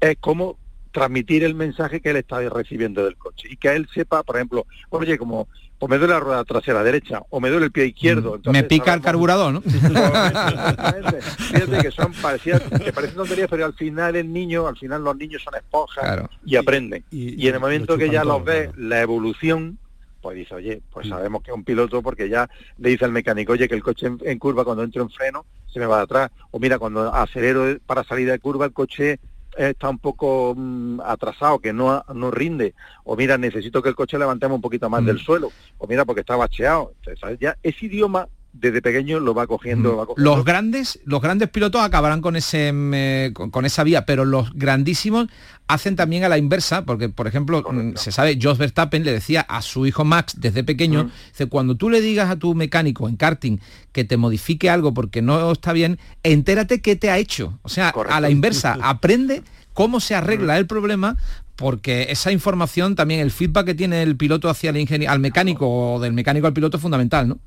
es 0.00 0.16
cómo 0.20 0.56
transmitir 0.92 1.44
el 1.44 1.54
mensaje 1.54 2.00
que 2.00 2.10
él 2.10 2.16
está 2.16 2.40
recibiendo 2.48 3.04
del 3.04 3.16
coche 3.16 3.48
y 3.50 3.56
que 3.56 3.68
él 3.68 3.88
sepa, 3.92 4.22
por 4.22 4.36
ejemplo, 4.36 4.66
oye, 4.90 5.18
como 5.18 5.48
o 5.80 5.88
me 5.88 5.96
duele 5.96 6.12
la 6.12 6.20
rueda 6.20 6.44
trasera 6.44 6.82
derecha 6.82 7.22
o 7.30 7.40
me 7.40 7.48
duele 7.48 7.64
el 7.66 7.72
pie 7.72 7.86
izquierdo. 7.86 8.38
Mm, 8.44 8.50
me 8.50 8.64
pica 8.64 8.92
el 8.92 9.00
carburador, 9.00 9.54
¿no? 9.54 9.62
Fíjate 9.62 11.78
que 11.80 11.90
son 11.90 12.12
parecidas, 12.12 12.60
que 12.62 12.92
parecen 12.92 13.16
tonterías, 13.16 13.48
pero 13.48 13.64
al 13.64 13.72
final 13.72 14.14
el 14.14 14.30
niño, 14.30 14.66
al 14.66 14.76
final 14.76 15.02
los 15.02 15.16
niños 15.16 15.42
son 15.42 15.54
esponjas 15.54 16.28
y 16.44 16.56
aprenden. 16.56 17.02
Y, 17.10 17.48
en 17.48 17.54
el 17.54 17.60
momento 17.60 17.96
que 17.96 18.10
ya 18.10 18.24
los 18.24 18.44
ves, 18.44 18.76
la 18.76 19.00
evolución, 19.00 19.78
pues 20.20 20.36
dice, 20.36 20.54
oye, 20.54 20.82
pues 20.92 21.06
mm. 21.06 21.10
sabemos 21.10 21.42
que 21.42 21.50
es 21.50 21.56
un 21.56 21.64
piloto 21.64 22.02
porque 22.02 22.28
ya 22.28 22.50
le 22.76 22.90
dice 22.90 23.06
al 23.06 23.12
mecánico, 23.12 23.54
oye, 23.54 23.66
que 23.66 23.74
el 23.74 23.82
coche 23.82 24.08
en, 24.20 24.38
curva 24.38 24.66
cuando 24.66 24.82
entro 24.82 25.02
en 25.02 25.08
freno 25.08 25.46
se 25.72 25.80
me 25.80 25.86
va 25.86 25.96
de 25.96 26.02
atrás. 26.02 26.30
O 26.50 26.58
mira, 26.58 26.78
cuando 26.78 27.14
acelero 27.14 27.78
para 27.86 28.04
salir 28.04 28.30
de 28.30 28.38
curva 28.38 28.66
el 28.66 28.74
coche 28.74 29.18
está 29.56 29.88
un 29.88 29.98
poco 29.98 30.54
mm, 30.56 31.00
atrasado, 31.00 31.58
que 31.58 31.72
no, 31.72 32.04
no 32.14 32.30
rinde, 32.30 32.74
o 33.04 33.16
mira, 33.16 33.38
necesito 33.38 33.82
que 33.82 33.88
el 33.88 33.94
coche 33.94 34.18
levantemos 34.18 34.56
un 34.56 34.62
poquito 34.62 34.88
más 34.88 35.04
del 35.04 35.16
mm. 35.16 35.20
suelo, 35.20 35.52
o 35.78 35.86
mira, 35.86 36.04
porque 36.04 36.20
está 36.20 36.36
bacheado. 36.36 36.92
Ya 37.40 37.56
ese 37.62 37.86
idioma 37.86 38.28
desde 38.52 38.82
pequeño 38.82 39.20
lo 39.20 39.34
va 39.34 39.46
cogiendo, 39.46 40.06
mm. 40.16 40.20
Los 40.20 40.44
grandes, 40.44 41.00
los 41.04 41.22
grandes 41.22 41.48
pilotos 41.48 41.82
acabarán 41.82 42.20
con 42.20 42.36
ese 42.36 43.32
con, 43.32 43.64
esa 43.64 43.84
vía, 43.84 44.04
pero 44.04 44.24
los 44.24 44.52
grandísimos 44.54 45.28
hacen 45.68 45.94
también 45.94 46.24
a 46.24 46.28
la 46.28 46.36
inversa, 46.36 46.84
porque 46.84 47.08
por 47.08 47.28
ejemplo, 47.28 47.64
se 47.94 48.10
sabe, 48.10 48.38
Jos 48.42 48.58
Verstappen 48.58 49.04
le 49.04 49.12
decía 49.12 49.42
a 49.42 49.62
su 49.62 49.86
hijo 49.86 50.04
Max 50.04 50.34
desde 50.38 50.64
pequeño, 50.64 51.10
dice, 51.30 51.46
cuando 51.46 51.76
tú 51.76 51.90
le 51.90 52.00
digas 52.00 52.28
a 52.28 52.36
tu 52.36 52.54
mecánico 52.54 53.08
en 53.08 53.16
karting 53.16 53.58
que 53.92 54.04
te 54.04 54.16
modifique 54.16 54.68
algo 54.68 54.92
porque 54.92 55.22
no 55.22 55.52
está 55.52 55.72
bien, 55.72 55.98
entérate 56.24 56.80
qué 56.80 56.96
te 56.96 57.10
ha 57.10 57.18
hecho. 57.18 57.58
O 57.62 57.68
sea, 57.68 57.90
a 57.90 58.20
la 58.20 58.30
inversa, 58.30 58.76
aprende 58.82 59.42
cómo 59.74 60.00
se 60.00 60.16
arregla 60.16 60.58
el 60.58 60.66
problema 60.66 61.16
porque 61.54 62.06
esa 62.08 62.32
información 62.32 62.96
también, 62.96 63.20
el 63.20 63.30
feedback 63.30 63.66
que 63.66 63.74
tiene 63.74 64.02
el 64.02 64.16
piloto 64.16 64.48
hacia 64.48 64.70
el 64.70 64.78
ingeniero, 64.78 65.12
al 65.12 65.20
mecánico 65.20 65.68
o 65.68 66.00
del 66.00 66.14
mecánico 66.14 66.46
al 66.46 66.54
piloto 66.54 66.78
es 66.78 66.82
fundamental, 66.82 67.28
¿no? 67.28 67.38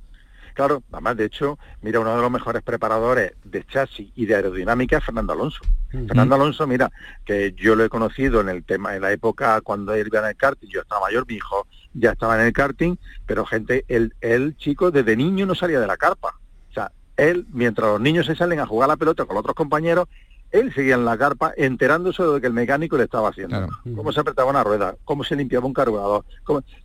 Claro, 0.53 0.83
además, 0.91 1.17
de 1.17 1.25
hecho, 1.25 1.57
mira, 1.81 1.99
uno 1.99 2.15
de 2.15 2.21
los 2.21 2.31
mejores 2.31 2.61
preparadores 2.61 3.33
de 3.43 3.65
chasis 3.65 4.11
y 4.15 4.25
de 4.25 4.35
aerodinámica 4.35 4.97
es 4.97 5.03
Fernando 5.03 5.33
Alonso. 5.33 5.61
Fernando 5.89 6.35
Alonso, 6.35 6.65
mira, 6.67 6.91
que 7.25 7.53
yo 7.53 7.75
lo 7.75 7.83
he 7.83 7.89
conocido 7.89 8.41
en 8.41 8.49
el 8.49 8.63
tema, 8.63 8.95
en 8.95 9.01
la 9.01 9.11
época 9.11 9.61
cuando 9.61 9.93
él 9.93 10.07
iba 10.07 10.19
en 10.19 10.25
el 10.25 10.35
karting, 10.35 10.67
yo 10.67 10.81
estaba 10.81 11.01
mayor, 11.01 11.25
mi 11.27 11.35
hijo 11.35 11.67
ya 11.93 12.11
estaba 12.11 12.39
en 12.39 12.47
el 12.47 12.53
karting, 12.53 12.95
pero 13.25 13.45
gente, 13.45 13.85
el, 13.87 14.13
el 14.21 14.55
chico 14.57 14.91
desde 14.91 15.15
niño 15.15 15.45
no 15.45 15.55
salía 15.55 15.79
de 15.79 15.87
la 15.87 15.97
carpa. 15.97 16.35
O 16.69 16.73
sea, 16.73 16.91
él, 17.17 17.45
mientras 17.51 17.87
los 17.89 18.01
niños 18.01 18.25
se 18.25 18.35
salen 18.35 18.59
a 18.59 18.65
jugar 18.65 18.89
la 18.89 18.97
pelota 18.97 19.25
con 19.25 19.35
los 19.35 19.41
otros 19.41 19.55
compañeros, 19.55 20.07
él 20.53 20.71
seguía 20.71 20.93
en 20.93 21.03
la 21.03 21.17
carpa 21.17 21.51
enterándose 21.57 22.21
de 22.21 22.29
lo 22.29 22.39
que 22.39 22.45
el 22.45 22.53
mecánico 22.53 22.95
le 22.95 23.05
estaba 23.05 23.29
haciendo. 23.29 23.67
Cómo 23.95 24.13
se 24.13 24.19
apretaba 24.19 24.51
una 24.51 24.63
rueda, 24.63 24.95
cómo 25.03 25.23
se 25.23 25.35
limpiaba 25.35 25.65
un 25.65 25.73
carburador. 25.73 26.23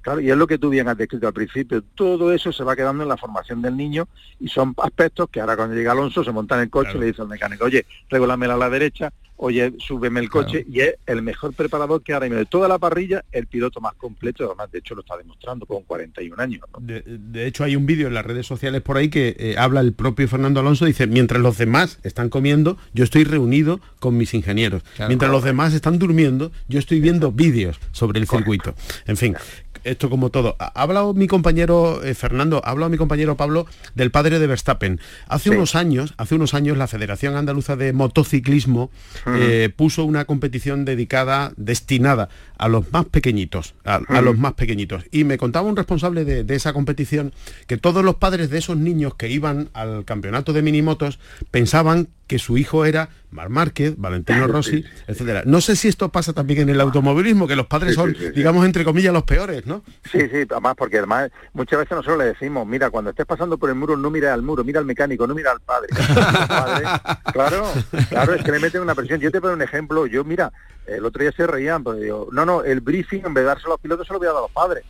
Claro, 0.00 0.20
y 0.20 0.30
es 0.30 0.36
lo 0.36 0.46
que 0.46 0.58
tú 0.58 0.70
bien 0.70 0.88
has 0.88 0.96
descrito 0.96 1.26
al 1.26 1.34
principio. 1.34 1.82
Todo 1.94 2.32
eso 2.32 2.50
se 2.50 2.64
va 2.64 2.74
quedando 2.74 3.02
en 3.02 3.10
la 3.10 3.18
formación 3.18 3.60
del 3.60 3.76
niño 3.76 4.08
y 4.40 4.48
son 4.48 4.74
aspectos 4.78 5.28
que 5.30 5.40
ahora 5.40 5.54
cuando 5.54 5.76
llega 5.76 5.92
Alonso 5.92 6.24
se 6.24 6.32
monta 6.32 6.54
en 6.56 6.62
el 6.62 6.70
coche 6.70 6.92
y 6.94 6.98
le 6.98 7.06
dice 7.06 7.20
al 7.20 7.28
mecánico, 7.28 7.66
oye, 7.66 7.84
regulámela 8.08 8.54
a 8.54 8.58
la 8.58 8.70
derecha, 8.70 9.12
oye, 9.38 9.72
súbeme 9.78 10.20
el 10.20 10.28
coche 10.28 10.66
y 10.70 10.80
es 10.80 10.96
el 11.06 11.22
mejor 11.22 11.54
preparador 11.54 12.02
que 12.02 12.12
ahora 12.12 12.26
mismo 12.26 12.38
de 12.38 12.46
toda 12.46 12.68
la 12.68 12.78
parrilla, 12.78 13.24
el 13.32 13.46
piloto 13.46 13.80
más 13.80 13.94
completo, 13.94 14.44
además 14.44 14.70
de 14.70 14.80
hecho 14.80 14.94
lo 14.94 15.00
está 15.00 15.16
demostrando 15.16 15.64
con 15.64 15.82
41 15.84 16.42
años. 16.42 16.60
De, 16.80 17.46
hecho 17.46 17.64
hay 17.64 17.76
un 17.76 17.86
vídeo 17.86 18.08
en 18.08 18.14
las 18.14 18.26
redes 18.26 18.46
sociales 18.46 18.82
por 18.82 18.96
ahí 18.96 19.08
que 19.08 19.36
eh, 19.38 19.54
habla 19.56 19.80
el 19.80 19.92
propio 19.92 20.28
Fernando 20.28 20.60
Alonso, 20.60 20.84
dice, 20.84 21.06
mientras 21.06 21.40
los 21.40 21.56
demás 21.56 22.00
están 22.02 22.28
comiendo, 22.28 22.76
yo 22.92 23.04
estoy 23.04 23.24
reunido 23.24 23.80
con 24.00 24.16
mis 24.16 24.34
ingenieros. 24.34 24.82
mientras 25.06 25.30
los 25.30 25.44
demás 25.44 25.72
están 25.72 25.98
durmiendo, 25.98 26.50
yo 26.68 26.78
estoy 26.78 27.00
viendo 27.00 27.32
vídeos 27.32 27.78
sobre 27.92 28.20
el 28.20 28.26
circuito. 28.26 28.74
En 29.06 29.16
fin, 29.16 29.36
esto 29.84 30.10
como 30.10 30.30
todo. 30.30 30.56
Ha 30.58 30.82
hablado 30.82 31.14
mi 31.14 31.26
compañero 31.26 32.02
eh, 32.02 32.14
Fernando, 32.14 32.60
ha 32.64 32.70
hablado 32.70 32.90
mi 32.90 32.96
compañero 32.96 33.36
Pablo 33.36 33.66
del 33.94 34.10
padre 34.10 34.38
de 34.38 34.46
Verstappen. 34.46 35.00
Hace 35.28 35.50
unos 35.50 35.74
años, 35.74 36.14
hace 36.16 36.34
unos 36.34 36.54
años 36.54 36.76
la 36.76 36.86
Federación 36.86 37.36
Andaluza 37.36 37.76
de 37.76 37.92
Motociclismo 37.92 38.90
eh, 39.26 39.70
puso 39.74 40.04
una 40.04 40.24
competición 40.24 40.84
dedicada, 40.84 41.52
destinada 41.56 42.28
a 42.58 42.68
los 42.68 42.92
más 42.92 43.06
pequeñitos, 43.06 43.74
a, 43.84 44.20
los 44.20 44.36
más 44.36 44.54
pequeñitos. 44.54 45.04
Y 45.10 45.24
me 45.24 45.38
contaba 45.38 45.68
un 45.68 45.76
responsable 45.76 46.24
de, 46.24 46.54
esa 46.54 46.72
competición 46.72 47.32
que 47.66 47.76
todos 47.76 48.04
los 48.04 48.16
padres 48.16 48.50
de 48.50 48.58
esos 48.58 48.76
niños 48.76 49.14
que 49.14 49.30
iban 49.30 49.68
al 49.74 50.04
campeonato 50.04 50.52
de 50.52 50.62
minimotos 50.62 51.18
pensaban 51.50 52.08
que 52.26 52.38
su 52.38 52.58
hijo 52.58 52.84
era 52.84 53.08
Mar 53.30 53.48
Márquez, 53.48 53.94
Valentino 53.96 54.46
Rossi, 54.48 54.84
etcétera. 55.06 55.42
No 55.44 55.60
sé 55.60 55.76
si 55.76 55.88
esto 55.88 56.08
pasa 56.08 56.32
también 56.32 56.60
en 56.60 56.68
el 56.70 56.80
automovilismo, 56.80 57.46
que 57.46 57.56
los 57.56 57.66
padres 57.66 57.94
son, 57.94 58.14
digamos, 58.34 58.64
entre 58.64 58.84
comillas, 58.84 59.12
los 59.12 59.24
peores, 59.24 59.66
¿no? 59.66 59.82
Sí, 60.10 60.20
sí, 60.30 60.46
además, 60.50 60.74
porque 60.76 60.98
además 60.98 61.30
muchas 61.52 61.80
veces 61.80 61.92
nosotros 61.92 62.18
le 62.18 62.24
decimos, 62.26 62.66
mira, 62.66 62.90
cuando 62.90 63.10
estés 63.10 63.26
pasando 63.26 63.58
por 63.58 63.68
el 63.68 63.76
muro, 63.76 63.96
no 63.96 64.10
mira 64.10 64.32
al 64.32 64.42
muro, 64.42 64.64
mira 64.64 64.80
al 64.80 64.86
mecánico, 64.86 65.26
no 65.26 65.34
mira 65.34 65.52
al 65.52 65.60
padre. 65.60 65.88
claro, 67.32 67.64
claro, 68.08 68.34
es 68.34 68.42
que 68.42 68.52
le 68.52 68.60
meten 68.60 68.80
una 68.82 68.94
presión. 68.94 69.20
Yo 69.20 69.30
te 69.30 69.40
pongo 69.40 69.54
un 69.54 69.62
ejemplo, 69.62 70.06
yo, 70.06 70.24
mira, 70.24 70.52
el 70.86 71.04
otro 71.04 71.22
día 71.22 71.32
se 71.32 71.46
reían, 71.46 71.84
pero 71.84 71.96
digo, 71.96 72.28
no, 72.32 72.46
no, 72.46 72.62
el 72.62 72.80
briefing 72.80 73.22
en 73.26 73.34
vez 73.34 73.44
de 73.44 73.48
dárselo 73.48 73.72
a 73.72 73.74
los 73.74 73.80
pilotos 73.80 74.06
se 74.06 74.12
lo 74.12 74.18
voy 74.18 74.28
a 74.28 74.30
dar 74.30 74.38
a 74.38 74.42
los 74.42 74.50
padres. 74.50 74.84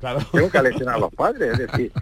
Claro. 0.00 0.20
Tengo 0.32 0.50
que 0.50 0.58
aleccionar 0.58 0.96
a 0.96 0.98
los 0.98 1.14
padres, 1.14 1.52
es 1.52 1.58
decir, 1.58 1.92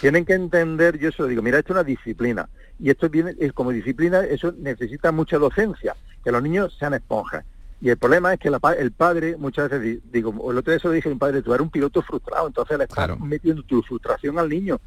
tienen 0.00 0.24
que 0.24 0.34
entender, 0.34 0.98
yo 0.98 1.10
se 1.12 1.22
lo 1.22 1.28
digo, 1.28 1.42
mira, 1.42 1.58
esto 1.58 1.72
es 1.72 1.76
una 1.76 1.84
disciplina, 1.84 2.48
y 2.78 2.90
esto 2.90 3.08
viene, 3.08 3.34
es 3.38 3.52
como 3.52 3.70
disciplina, 3.70 4.20
eso 4.20 4.52
necesita 4.58 5.12
mucha 5.12 5.38
docencia, 5.38 5.96
que 6.22 6.32
los 6.32 6.42
niños 6.42 6.76
sean 6.78 6.94
esponjas. 6.94 7.44
Y 7.80 7.90
el 7.90 7.96
problema 7.96 8.32
es 8.34 8.40
que 8.40 8.48
el 8.48 8.92
padre, 8.92 9.36
muchas 9.36 9.70
veces, 9.70 10.00
digo, 10.10 10.50
el 10.50 10.58
otro 10.58 10.72
día 10.72 10.80
se 10.80 10.88
lo 10.88 10.94
dije 10.94 11.08
a 11.08 11.12
mi 11.12 11.18
padre, 11.18 11.42
tú 11.42 11.54
eres 11.54 11.62
un 11.62 11.70
piloto 11.70 12.02
frustrado, 12.02 12.48
entonces 12.48 12.76
le 12.76 12.84
estás 12.84 13.18
metiendo 13.20 13.62
tu 13.62 13.82
frustración 13.82 14.38
al 14.38 14.48
niño. 14.48 14.80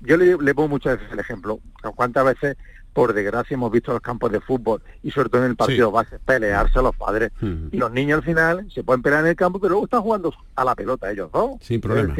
Yo 0.00 0.18
le, 0.18 0.36
le 0.36 0.54
pongo 0.54 0.68
muchas 0.68 0.98
veces 0.98 1.12
el 1.12 1.20
ejemplo, 1.20 1.60
cuántas 1.96 2.24
veces 2.26 2.56
por 2.94 3.12
desgracia 3.12 3.54
hemos 3.54 3.72
visto 3.72 3.92
los 3.92 4.00
campos 4.00 4.30
de 4.30 4.40
fútbol 4.40 4.80
y 5.02 5.10
sobre 5.10 5.28
todo 5.28 5.44
en 5.44 5.50
el 5.50 5.56
partido 5.56 5.90
base 5.90 6.18
pelearse 6.20 6.78
a 6.78 6.82
los 6.82 6.96
padres. 6.96 7.32
Y 7.42 7.76
los 7.76 7.90
niños 7.92 8.18
al 8.18 8.24
final 8.24 8.70
se 8.72 8.84
pueden 8.84 9.02
pelear 9.02 9.22
en 9.24 9.30
el 9.30 9.36
campo 9.36 9.58
pero 9.58 9.70
luego 9.70 9.84
están 9.84 10.02
jugando 10.02 10.32
a 10.54 10.64
la 10.64 10.74
pelota 10.74 11.10
ellos 11.10 11.28
¿no? 11.34 11.58
sin 11.60 11.80
problema 11.80 12.14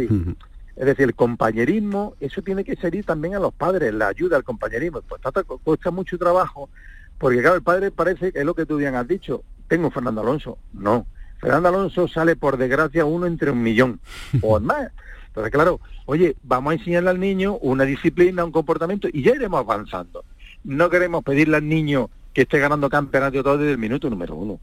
es 0.76 0.86
decir, 0.86 1.04
el 1.04 1.14
compañerismo 1.14 2.14
eso 2.20 2.42
tiene 2.42 2.64
que 2.64 2.76
servir 2.76 3.04
también 3.04 3.34
a 3.34 3.38
los 3.38 3.54
padres 3.54 3.92
la 3.94 4.08
ayuda 4.08 4.36
al 4.36 4.44
compañerismo 4.44 5.02
pues 5.02 5.20
cuesta 5.62 5.90
mucho 5.90 6.18
trabajo 6.18 6.68
porque 7.18 7.40
claro 7.40 7.56
el 7.56 7.62
padre 7.62 7.90
parece 7.90 8.32
que 8.32 8.40
es 8.40 8.44
lo 8.44 8.54
que 8.54 8.66
tú 8.66 8.76
bien 8.76 8.94
has 8.94 9.06
dicho 9.06 9.42
tengo 9.68 9.90
Fernando 9.90 10.20
Alonso 10.20 10.58
no 10.72 11.06
Fernando 11.40 11.68
Alonso 11.68 12.08
sale 12.08 12.36
por 12.36 12.56
desgracia 12.56 13.04
uno 13.04 13.26
entre 13.26 13.50
un 13.50 13.62
millón 13.62 14.00
o 14.40 14.58
más 14.60 14.90
entonces 15.28 15.52
claro 15.52 15.80
oye 16.06 16.36
vamos 16.42 16.72
a 16.72 16.74
enseñarle 16.74 17.10
al 17.10 17.20
niño 17.20 17.56
una 17.58 17.84
disciplina 17.84 18.44
un 18.44 18.52
comportamiento 18.52 19.08
y 19.12 19.22
ya 19.22 19.32
iremos 19.32 19.60
avanzando 19.60 20.24
no 20.64 20.90
queremos 20.90 21.22
pedirle 21.22 21.58
al 21.58 21.68
niño 21.68 22.10
que 22.32 22.42
esté 22.42 22.58
ganando 22.58 22.90
campeonato 22.90 23.42
todo 23.44 23.58
desde 23.58 23.72
el 23.72 23.78
minuto 23.78 24.10
número 24.10 24.34
uno. 24.34 24.58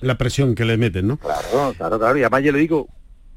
la, 0.00 0.16
presión 0.16 0.54
que 0.54 0.64
le 0.64 0.76
meten, 0.76 1.08
¿no? 1.08 1.16
Claro, 1.16 1.74
claro, 1.76 1.98
claro. 1.98 2.16
Y 2.16 2.22
además 2.22 2.44
yo 2.44 2.52
le 2.52 2.58
digo, 2.60 2.88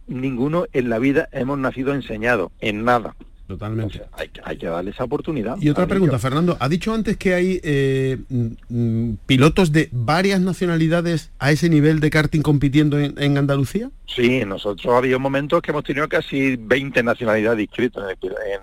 ninguno 0.08 0.66
en 0.74 0.90
la 0.90 1.00
vida 1.00 1.30
hemos 1.32 1.58
nacido 1.58 1.94
enseñado, 1.94 2.52
en 2.60 2.84
nada. 2.84 3.16
Totalmente. 3.48 4.02
hay, 4.44 4.58
que 4.58 4.66
darle 4.66 4.90
esa 4.90 5.04
oportunidad. 5.04 5.58
Y 5.62 5.70
otra 5.70 5.86
pregunta, 5.86 6.18
Fernando. 6.18 6.58
¿Ha 6.60 6.68
dicho 6.68 6.94
antes 6.94 7.16
que 7.16 7.36
hay 7.36 7.60
eh, 7.64 8.18
mm, 8.70 9.14
pilotos 9.28 9.72
de 9.72 9.90
varias 9.92 10.42
nacionalidades 10.42 11.32
a 11.38 11.52
ese 11.52 11.70
nivel 11.70 12.00
de 12.00 12.10
karting 12.10 12.42
compitiendo 12.42 13.00
en, 13.00 13.38
Andalucía? 13.38 13.92
Sí, 14.08 14.44
nosotros 14.46 14.96
había 14.96 15.20
momentos 15.20 15.62
que 15.62 15.70
hemos 15.70 15.84
tenido 15.84 16.10
casi 16.10 16.56
20 16.56 17.04
nacionalidades 17.04 17.62
inscritas 17.62 18.04
en, 18.22 18.62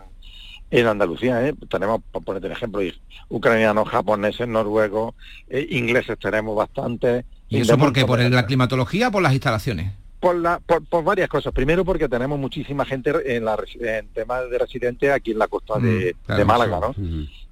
en 0.73 0.87
Andalucía, 0.87 1.47
¿eh? 1.47 1.55
tenemos, 1.69 2.01
por 2.11 2.25
ponerte 2.25 2.49
el 2.49 2.55
ejemplo, 2.55 2.81
ucranianos, 3.29 3.89
japoneses, 3.89 4.49
noruegos, 4.49 5.15
eh, 5.49 5.67
ingleses 5.71 6.19
tenemos 6.19 6.57
bastantes. 6.57 7.25
¿Y 7.49 7.61
eso 7.61 7.79
por 7.79 7.93
qué? 7.93 8.05
¿Por 8.05 8.19
la 8.19 8.47
climatología 8.47 9.09
o 9.09 9.13
por 9.13 9.23
las 9.23 9.35
instalaciones? 9.35 9.93
Por, 10.23 10.37
la, 10.37 10.61
por, 10.61 11.03
varias 11.03 11.29
cosas. 11.29 11.53
Primero 11.53 11.85
porque 11.85 12.09
tenemos 12.09 12.39
muchísima 12.39 12.85
gente 12.85 13.13
en, 13.37 13.45
la, 13.45 13.59
en 13.81 14.07
temas 14.11 14.49
de 14.49 14.57
residentes 14.57 15.11
aquí 15.11 15.33
en 15.33 15.39
la 15.41 15.49
costa 15.49 15.81
de, 15.81 16.15
mm, 16.29 16.47
Málaga, 16.47 16.79
¿no? 16.79 16.95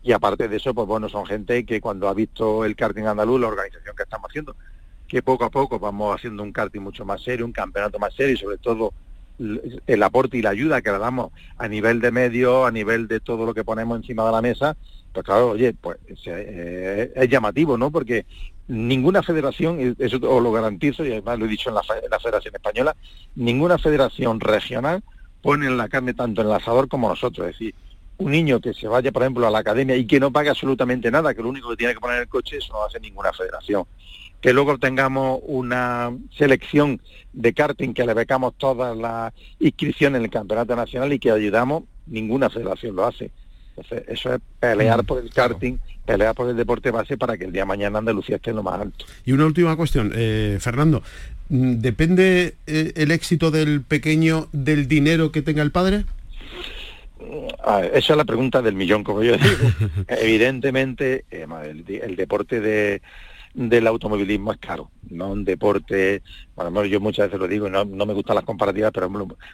Y 0.04 0.12
aparte 0.12 0.46
de 0.46 0.56
eso, 0.56 0.72
pues 0.72 0.86
bueno, 0.86 1.08
son 1.08 1.26
gente 1.26 1.66
que 1.66 1.80
cuando 1.80 2.08
ha 2.08 2.14
visto 2.14 2.64
el 2.64 2.76
karting 2.76 3.06
andaluz, 3.06 3.40
la 3.40 3.48
organización 3.48 3.96
que 3.96 4.04
estamos 4.04 4.30
haciendo, 4.30 4.54
que 5.08 5.20
poco 5.20 5.44
a 5.44 5.50
poco 5.50 5.80
vamos 5.80 6.14
haciendo 6.14 6.44
un 6.44 6.52
karting 6.52 6.80
mucho 6.80 7.04
más 7.04 7.20
serio, 7.24 7.44
un 7.44 7.52
campeonato 7.52 7.98
más 7.98 8.14
serio 8.14 8.34
y 8.34 8.38
sobre 8.38 8.58
todo 8.58 8.94
el 9.88 10.02
aporte 10.04 10.38
y 10.38 10.42
la 10.42 10.50
ayuda 10.50 10.80
que 10.80 10.92
le 10.92 10.98
damos 10.98 11.32
a 11.58 11.66
nivel 11.66 12.00
de 12.00 12.12
medios, 12.12 12.68
a 12.68 12.70
nivel 12.70 13.08
de 13.08 13.18
todo 13.18 13.46
lo 13.46 13.52
que 13.52 13.64
ponemos 13.64 13.96
encima 13.96 14.24
de 14.24 14.30
la 14.30 14.42
mesa, 14.42 14.76
pues 15.12 15.24
claro, 15.24 15.50
oye, 15.50 15.74
pues 15.74 15.98
eh, 16.26 17.12
es 17.14 17.28
llamativo, 17.28 17.76
¿no? 17.76 17.90
Porque 17.90 18.26
ninguna 18.68 19.22
federación, 19.22 19.96
eso 19.98 20.16
os 20.22 20.42
lo 20.42 20.52
garantizo, 20.52 21.04
y 21.04 21.12
además 21.12 21.38
lo 21.38 21.46
he 21.46 21.48
dicho 21.48 21.70
en 21.70 21.74
la, 21.74 21.82
Federación 22.20 22.54
Española, 22.54 22.96
ninguna 23.34 23.78
federación 23.78 24.38
regional 24.38 25.02
pone 25.42 25.66
en 25.66 25.76
la 25.76 25.88
carne 25.88 26.14
tanto 26.14 26.42
en 26.42 26.48
el 26.48 26.52
asador 26.52 26.88
como 26.88 27.08
nosotros. 27.08 27.48
Es 27.48 27.54
decir, 27.54 27.74
un 28.18 28.30
niño 28.30 28.60
que 28.60 28.72
se 28.72 28.86
vaya, 28.86 29.10
por 29.10 29.22
ejemplo, 29.22 29.46
a 29.46 29.50
la 29.50 29.58
academia 29.58 29.96
y 29.96 30.06
que 30.06 30.20
no 30.20 30.30
pague 30.30 30.50
absolutamente 30.50 31.10
nada, 31.10 31.34
que 31.34 31.42
lo 31.42 31.48
único 31.48 31.70
que 31.70 31.76
tiene 31.76 31.94
que 31.94 32.00
poner 32.00 32.16
en 32.16 32.22
el 32.22 32.28
coche, 32.28 32.58
eso 32.58 32.72
no 32.72 32.84
hace 32.84 33.00
ninguna 33.00 33.32
federación. 33.32 33.84
Que 34.40 34.52
luego 34.52 34.78
tengamos 34.78 35.40
una 35.42 36.16
selección 36.36 37.00
de 37.32 37.52
karting 37.52 37.92
que 37.92 38.06
le 38.06 38.14
becamos 38.14 38.54
todas 38.56 38.96
las 38.96 39.32
inscripciones 39.58 40.18
en 40.18 40.24
el 40.24 40.30
campeonato 40.30 40.76
nacional 40.76 41.12
y 41.12 41.18
que 41.18 41.30
ayudamos, 41.30 41.84
ninguna 42.06 42.50
federación 42.50 42.94
lo 42.94 43.06
hace. 43.06 43.30
Entonces, 43.80 44.08
eso 44.08 44.34
es 44.34 44.40
pelear 44.58 45.02
mm, 45.02 45.06
por 45.06 45.22
el 45.22 45.30
karting, 45.30 45.78
pelear 46.04 46.34
por 46.34 46.48
el 46.50 46.56
deporte 46.56 46.90
base 46.90 47.16
para 47.16 47.36
que 47.36 47.44
el 47.44 47.52
día 47.52 47.62
de 47.62 47.66
mañana 47.66 47.98
Andalucía 47.98 48.36
esté 48.36 48.50
en 48.50 48.56
lo 48.56 48.62
más 48.62 48.80
alto. 48.80 49.04
Y 49.24 49.32
una 49.32 49.46
última 49.46 49.76
cuestión, 49.76 50.12
eh, 50.14 50.58
Fernando, 50.60 51.02
mm, 51.48 51.74
¿depende 51.76 52.54
eh, 52.66 52.92
el 52.96 53.10
éxito 53.10 53.50
del 53.50 53.82
pequeño 53.82 54.48
del 54.52 54.86
dinero 54.86 55.32
que 55.32 55.42
tenga 55.42 55.62
el 55.62 55.70
padre? 55.70 56.04
Ah, 57.64 57.82
esa 57.84 58.12
es 58.12 58.16
la 58.16 58.24
pregunta 58.24 58.62
del 58.62 58.74
millón, 58.74 59.04
como 59.04 59.22
yo 59.22 59.36
digo. 59.36 59.70
Evidentemente, 60.08 61.24
eh, 61.30 61.46
el, 62.02 62.16
deporte 62.16 62.60
de, 62.60 63.02
del 63.54 63.86
automovilismo 63.86 64.52
es 64.52 64.58
caro, 64.58 64.90
no 65.10 65.30
un 65.30 65.44
deporte, 65.44 66.22
bueno, 66.54 66.84
yo 66.84 67.00
muchas 67.00 67.26
veces 67.26 67.40
lo 67.40 67.48
digo, 67.48 67.68
no, 67.68 67.84
no 67.84 68.06
me 68.06 68.14
gustan 68.14 68.36
las 68.36 68.44
comparativas, 68.44 68.92
pero 68.92 69.10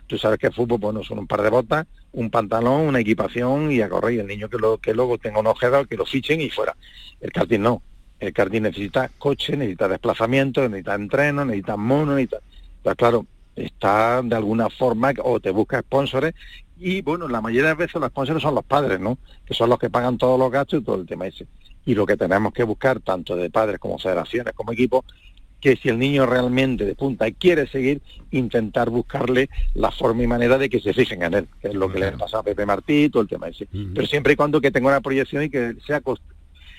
tú 0.06 0.18
sabes 0.18 0.38
que 0.38 0.48
el 0.48 0.52
fútbol, 0.52 0.78
bueno, 0.78 1.02
son 1.02 1.18
un 1.18 1.26
par 1.26 1.42
de 1.42 1.50
botas, 1.50 1.86
un 2.12 2.30
pantalón, 2.30 2.82
una 2.82 3.00
equipación 3.00 3.72
y 3.72 3.80
a 3.80 3.88
correr, 3.88 4.20
el 4.20 4.26
niño 4.26 4.48
que, 4.48 4.58
lo, 4.58 4.78
que 4.78 4.92
luego 4.92 5.18
tenga 5.18 5.40
un 5.40 5.46
ojeda, 5.46 5.84
que 5.86 5.96
lo 5.96 6.04
fichen 6.04 6.40
y 6.40 6.50
fuera. 6.50 6.76
El 7.20 7.32
karting 7.32 7.60
no, 7.60 7.82
el 8.20 8.32
karting 8.32 8.62
necesita 8.62 9.10
coche, 9.18 9.56
necesita 9.56 9.88
desplazamiento, 9.88 10.62
necesita 10.68 10.94
entreno, 10.94 11.44
necesita 11.44 11.76
mono, 11.76 12.14
necesita... 12.14 12.40
Pues 12.82 12.94
claro, 12.94 13.26
está 13.56 14.22
de 14.22 14.36
alguna 14.36 14.68
forma 14.68 15.12
o 15.24 15.40
te 15.40 15.50
busca 15.50 15.80
sponsores 15.80 16.34
y 16.78 17.00
bueno, 17.00 17.26
la 17.26 17.40
mayoría 17.40 17.70
de 17.70 17.74
veces 17.74 18.00
los 18.00 18.10
sponsors 18.10 18.42
son 18.42 18.54
los 18.54 18.64
padres, 18.64 19.00
¿no? 19.00 19.18
Que 19.46 19.54
son 19.54 19.70
los 19.70 19.78
que 19.78 19.90
pagan 19.90 20.18
todos 20.18 20.38
los 20.38 20.50
gastos 20.50 20.80
y 20.80 20.84
todo 20.84 21.00
el 21.00 21.06
tema 21.06 21.26
ese. 21.26 21.46
Y 21.86 21.94
lo 21.94 22.04
que 22.04 22.16
tenemos 22.16 22.52
que 22.52 22.64
buscar, 22.64 23.00
tanto 23.00 23.34
de 23.36 23.48
padres 23.48 23.78
como 23.78 23.98
federaciones, 23.98 24.52
como 24.54 24.72
equipos, 24.72 25.04
que 25.60 25.76
si 25.76 25.88
el 25.88 25.98
niño 25.98 26.26
realmente 26.26 26.84
de 26.84 26.94
punta 26.94 27.30
quiere 27.30 27.66
seguir, 27.66 28.02
intentar 28.30 28.90
buscarle 28.90 29.48
la 29.74 29.90
forma 29.90 30.22
y 30.22 30.26
manera 30.26 30.58
de 30.58 30.68
que 30.68 30.80
se 30.80 30.92
fijen 30.92 31.22
en 31.22 31.34
él, 31.34 31.48
que 31.60 31.68
es 31.68 31.74
lo 31.74 31.90
que 31.90 31.98
le 31.98 32.12
pasa 32.12 32.38
a 32.38 32.42
Pepe 32.42 32.66
Martí, 32.66 33.08
todo 33.08 33.22
el 33.22 33.28
tema 33.28 33.48
ese. 33.48 33.66
Pero 33.94 34.06
siempre 34.06 34.34
y 34.34 34.36
cuando 34.36 34.60
que 34.60 34.70
tenga 34.70 34.88
una 34.88 35.00
proyección 35.00 35.44
y 35.44 35.50
que 35.50 35.76
sea 35.86 36.02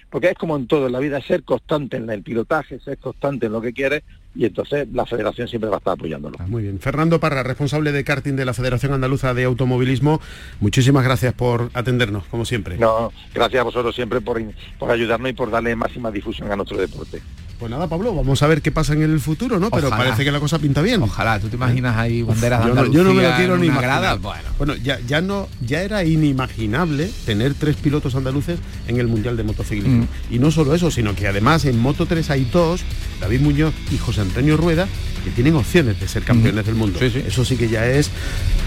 porque 0.09 0.29
es 0.29 0.35
como 0.35 0.55
en 0.55 0.67
todo 0.67 0.87
en 0.87 0.93
la 0.93 0.99
vida, 0.99 1.21
ser 1.21 1.43
constante 1.43 1.97
en 1.97 2.09
el 2.09 2.23
pilotaje, 2.23 2.79
ser 2.79 2.97
constante 2.97 3.47
en 3.47 3.51
lo 3.51 3.61
que 3.61 3.73
quiere 3.73 4.03
y 4.35 4.45
entonces 4.45 4.87
la 4.93 5.05
federación 5.05 5.47
siempre 5.47 5.69
va 5.69 5.77
a 5.77 5.79
estar 5.79 5.93
apoyándolo. 5.93 6.37
Ah, 6.39 6.45
muy 6.47 6.63
bien. 6.63 6.79
Fernando 6.79 7.19
Parra, 7.19 7.41
responsable 7.43 7.91
de 7.91 8.03
karting 8.03 8.35
de 8.35 8.45
la 8.45 8.53
Federación 8.53 8.93
Andaluza 8.93 9.33
de 9.33 9.45
Automovilismo, 9.45 10.21
muchísimas 10.59 11.03
gracias 11.03 11.33
por 11.33 11.71
atendernos, 11.73 12.25
como 12.25 12.45
siempre. 12.45 12.77
No, 12.77 13.11
gracias 13.33 13.61
a 13.61 13.63
vosotros 13.63 13.95
siempre 13.95 14.21
por, 14.21 14.39
por 14.77 14.91
ayudarnos 14.91 15.31
y 15.31 15.33
por 15.33 15.49
darle 15.49 15.75
máxima 15.75 16.11
difusión 16.11 16.51
a 16.51 16.55
nuestro 16.55 16.77
deporte. 16.77 17.21
Pues 17.59 17.71
nada, 17.71 17.87
Pablo, 17.87 18.13
vamos 18.13 18.43
a 18.43 18.47
ver 18.47 18.61
qué 18.61 18.71
pasa 18.71 18.93
en 18.93 19.01
el 19.01 19.19
futuro, 19.19 19.59
¿no? 19.59 19.71
Pero 19.71 19.89
parece 19.89 20.23
que 20.23 20.31
la 20.31 20.39
cosa 20.39 20.59
pinta 20.59 20.83
bien. 20.83 21.01
Ojalá, 21.01 21.39
¿tú 21.39 21.49
te 21.49 21.55
imaginas 21.55 21.97
ahí 21.97 22.21
banderas 22.21 22.63
de 22.63 22.67
yo, 22.69 22.75
no, 22.75 22.85
yo 22.85 23.03
no 23.03 23.13
me 23.15 23.23
lo 23.23 23.35
quiero 23.35 23.57
ni 23.57 23.67
imaginar. 23.67 24.19
Bueno, 24.19 24.43
bueno 24.59 24.75
ya, 24.75 24.99
ya, 25.07 25.21
no, 25.21 25.49
ya 25.65 25.81
era 25.81 26.03
inimaginable 26.03 27.09
tener 27.25 27.55
tres 27.55 27.75
pilotos 27.77 28.13
andaluces 28.13 28.59
en 28.87 28.99
el 28.99 29.07
Mundial 29.07 29.37
de 29.37 29.43
Motociclismo. 29.43 30.03
Mm. 30.03 30.33
Y 30.33 30.39
no 30.39 30.51
solo 30.51 30.75
eso, 30.75 30.91
sino 30.91 31.15
que 31.15 31.27
además 31.27 31.65
en 31.65 31.79
Moto 31.79 32.05
3 32.05 32.29
hay 32.29 32.45
dos, 32.45 32.81
David 33.19 33.41
Muñoz 33.41 33.73
y 33.91 33.97
José 33.97 34.21
Antonio 34.21 34.55
Rueda, 34.55 34.87
que 35.23 35.31
tienen 35.31 35.55
opciones 35.55 35.99
de 35.99 36.07
ser 36.07 36.23
campeones 36.23 36.63
mm. 36.63 36.67
del 36.67 36.75
mundo. 36.75 36.99
Eso 36.99 37.43
sí 37.43 37.57
que 37.57 37.69
ya 37.69 37.87
es 37.87 38.11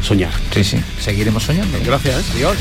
soñar. 0.02 0.32
Sí, 0.52 0.64
sí, 0.64 0.82
seguiremos 0.98 1.44
soñando. 1.44 1.78
Gracias. 1.84 2.28
Adiós. 2.34 2.56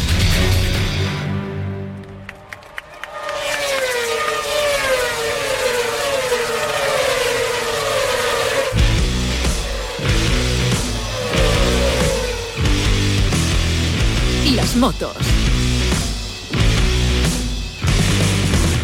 Motos. 14.79 15.15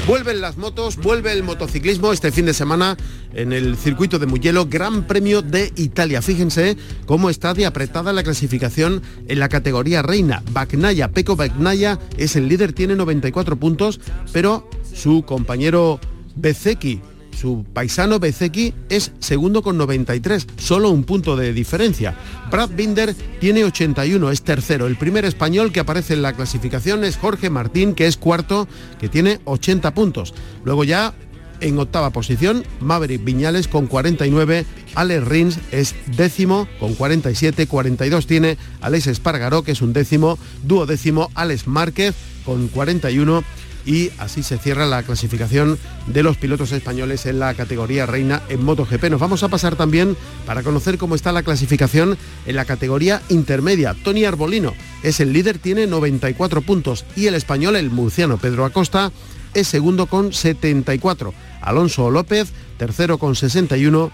Vuelven 0.05 0.39
las 0.39 0.57
motos, 0.57 0.97
vuelve 0.97 1.31
el 1.31 1.41
motociclismo 1.41 2.11
este 2.13 2.31
fin 2.31 2.45
de 2.45 2.53
semana 2.53 2.95
en 3.33 3.53
el 3.53 3.75
circuito 3.75 4.19
de 4.19 4.27
Mugello, 4.27 4.67
Gran 4.67 5.07
Premio 5.07 5.41
de 5.41 5.71
Italia. 5.77 6.21
Fíjense 6.21 6.77
cómo 7.07 7.31
está 7.31 7.55
de 7.55 7.65
apretada 7.65 8.13
la 8.13 8.23
clasificación 8.23 9.01
en 9.27 9.39
la 9.39 9.49
categoría 9.49 10.03
reina. 10.03 10.43
Bagnaya, 10.51 11.11
Peco 11.11 11.35
Bagnaya 11.35 11.97
es 12.17 12.35
el 12.35 12.49
líder, 12.49 12.73
tiene 12.73 12.95
94 12.95 13.55
puntos, 13.55 13.99
pero 14.31 14.69
su 14.93 15.23
compañero 15.23 15.99
Bezeki 16.35 17.01
su 17.35 17.65
paisano 17.73 18.19
Bezeki 18.19 18.73
es 18.89 19.11
segundo 19.19 19.61
con 19.61 19.77
93, 19.77 20.47
solo 20.57 20.89
un 20.89 21.03
punto 21.03 21.35
de 21.35 21.53
diferencia. 21.53 22.15
Brad 22.49 22.71
Binder 22.71 23.13
tiene 23.39 23.63
81, 23.63 24.31
es 24.31 24.41
tercero. 24.41 24.87
El 24.87 24.95
primer 24.95 25.25
español 25.25 25.71
que 25.71 25.81
aparece 25.81 26.13
en 26.13 26.21
la 26.21 26.33
clasificación 26.33 27.03
es 27.03 27.17
Jorge 27.17 27.49
Martín, 27.49 27.93
que 27.93 28.07
es 28.07 28.17
cuarto, 28.17 28.67
que 28.99 29.09
tiene 29.09 29.39
80 29.45 29.93
puntos. 29.93 30.33
Luego 30.63 30.83
ya 30.83 31.13
en 31.61 31.79
octava 31.79 32.09
posición, 32.09 32.63
Maverick 32.79 33.23
Viñales 33.23 33.67
con 33.67 33.87
49, 33.87 34.65
Alex 34.95 35.27
Rins 35.27 35.59
es 35.71 35.95
décimo 36.17 36.67
con 36.79 36.95
47, 36.95 37.67
42 37.67 38.27
tiene 38.27 38.57
Alex 38.81 39.07
Espargaró, 39.07 39.63
que 39.63 39.71
es 39.71 39.81
un 39.81 39.93
décimo, 39.93 40.37
duodécimo 40.63 41.29
Alex 41.33 41.67
Márquez 41.67 42.15
con 42.45 42.67
41 42.67 43.43
y 43.85 44.11
así 44.17 44.43
se 44.43 44.57
cierra 44.57 44.85
la 44.85 45.03
clasificación 45.03 45.77
de 46.07 46.23
los 46.23 46.37
pilotos 46.37 46.71
españoles 46.71 47.25
en 47.25 47.39
la 47.39 47.53
categoría 47.53 48.05
reina 48.05 48.41
en 48.49 48.63
MotoGP. 48.63 49.05
Nos 49.09 49.19
vamos 49.19 49.43
a 49.43 49.49
pasar 49.49 49.75
también 49.75 50.17
para 50.45 50.63
conocer 50.63 50.97
cómo 50.97 51.15
está 51.15 51.31
la 51.31 51.43
clasificación 51.43 52.17
en 52.45 52.55
la 52.55 52.65
categoría 52.65 53.21
intermedia. 53.29 53.95
Tony 54.03 54.25
Arbolino 54.25 54.73
es 55.03 55.19
el 55.19 55.33
líder, 55.33 55.59
tiene 55.59 55.87
94 55.87 56.61
puntos 56.61 57.05
y 57.15 57.27
el 57.27 57.35
español, 57.35 57.75
el 57.75 57.91
murciano 57.91 58.37
Pedro 58.37 58.65
Acosta, 58.65 59.11
es 59.53 59.67
segundo 59.67 60.07
con 60.07 60.33
74. 60.33 61.33
Alonso 61.61 62.11
López, 62.11 62.51
tercero 62.77 63.17
con 63.17 63.35
61 63.35 64.11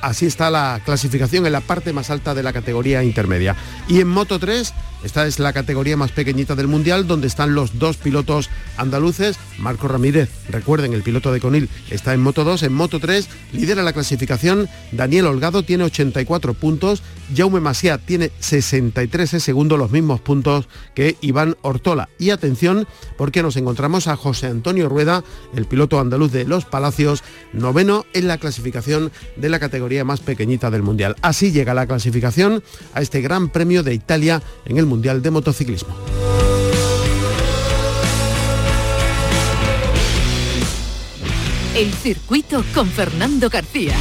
así 0.00 0.26
está 0.26 0.50
la 0.50 0.80
clasificación 0.84 1.46
en 1.46 1.52
la 1.52 1.60
parte 1.60 1.92
más 1.92 2.10
alta 2.10 2.34
de 2.34 2.42
la 2.42 2.52
categoría 2.52 3.02
intermedia. 3.02 3.56
Y 3.88 4.00
en 4.00 4.08
Moto 4.08 4.38
3 4.38 4.72
esta 5.04 5.26
es 5.26 5.38
la 5.38 5.52
categoría 5.52 5.96
más 5.96 6.10
pequeñita 6.10 6.54
del 6.56 6.66
Mundial, 6.66 7.06
donde 7.06 7.28
están 7.28 7.54
los 7.54 7.78
dos 7.78 7.96
pilotos 7.96 8.50
andaluces. 8.76 9.38
Marco 9.58 9.88
Ramírez, 9.88 10.28
recuerden, 10.48 10.94
el 10.94 11.02
piloto 11.02 11.32
de 11.32 11.40
Conil 11.40 11.68
está 11.90 12.12
en 12.12 12.20
Moto 12.20 12.42
2, 12.42 12.64
en 12.64 12.72
Moto 12.72 12.98
3 12.98 13.28
lidera 13.52 13.82
la 13.82 13.92
clasificación. 13.92 14.68
Daniel 14.92 15.26
Holgado 15.26 15.62
tiene 15.62 15.84
84 15.84 16.54
puntos. 16.54 17.02
Jaume 17.34 17.60
Masia 17.60 17.98
tiene 17.98 18.32
63 18.40 19.34
en 19.34 19.40
segundo, 19.40 19.76
los 19.76 19.90
mismos 19.92 20.20
puntos 20.20 20.68
que 20.94 21.16
Iván 21.20 21.56
Ortola. 21.62 22.08
Y 22.18 22.30
atención, 22.30 22.88
porque 23.16 23.42
nos 23.42 23.56
encontramos 23.56 24.08
a 24.08 24.16
José 24.16 24.48
Antonio 24.48 24.88
Rueda, 24.88 25.22
el 25.54 25.66
piloto 25.66 26.00
andaluz 26.00 26.32
de 26.32 26.44
Los 26.44 26.64
Palacios, 26.64 27.22
noveno 27.52 28.06
en 28.12 28.26
la 28.26 28.38
clasificación 28.38 29.12
de 29.36 29.48
la 29.48 29.60
categoría 29.60 30.04
más 30.04 30.20
pequeñita 30.20 30.70
del 30.70 30.82
Mundial. 30.82 31.16
Así 31.22 31.52
llega 31.52 31.74
la 31.74 31.86
clasificación 31.86 32.62
a 32.92 33.02
este 33.02 33.20
Gran 33.20 33.50
Premio 33.50 33.82
de 33.82 33.94
Italia 33.94 34.42
en 34.64 34.78
el 34.78 34.86
Mundial 34.86 34.95
de 35.02 35.30
Motociclismo. 35.30 35.94
El 41.74 41.92
circuito 41.92 42.64
con 42.74 42.88
Fernando 42.88 43.50
García. 43.50 43.94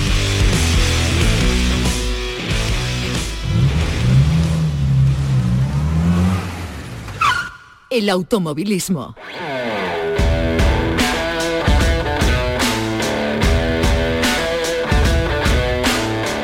El 7.89 8.09
automovilismo. 8.09 9.15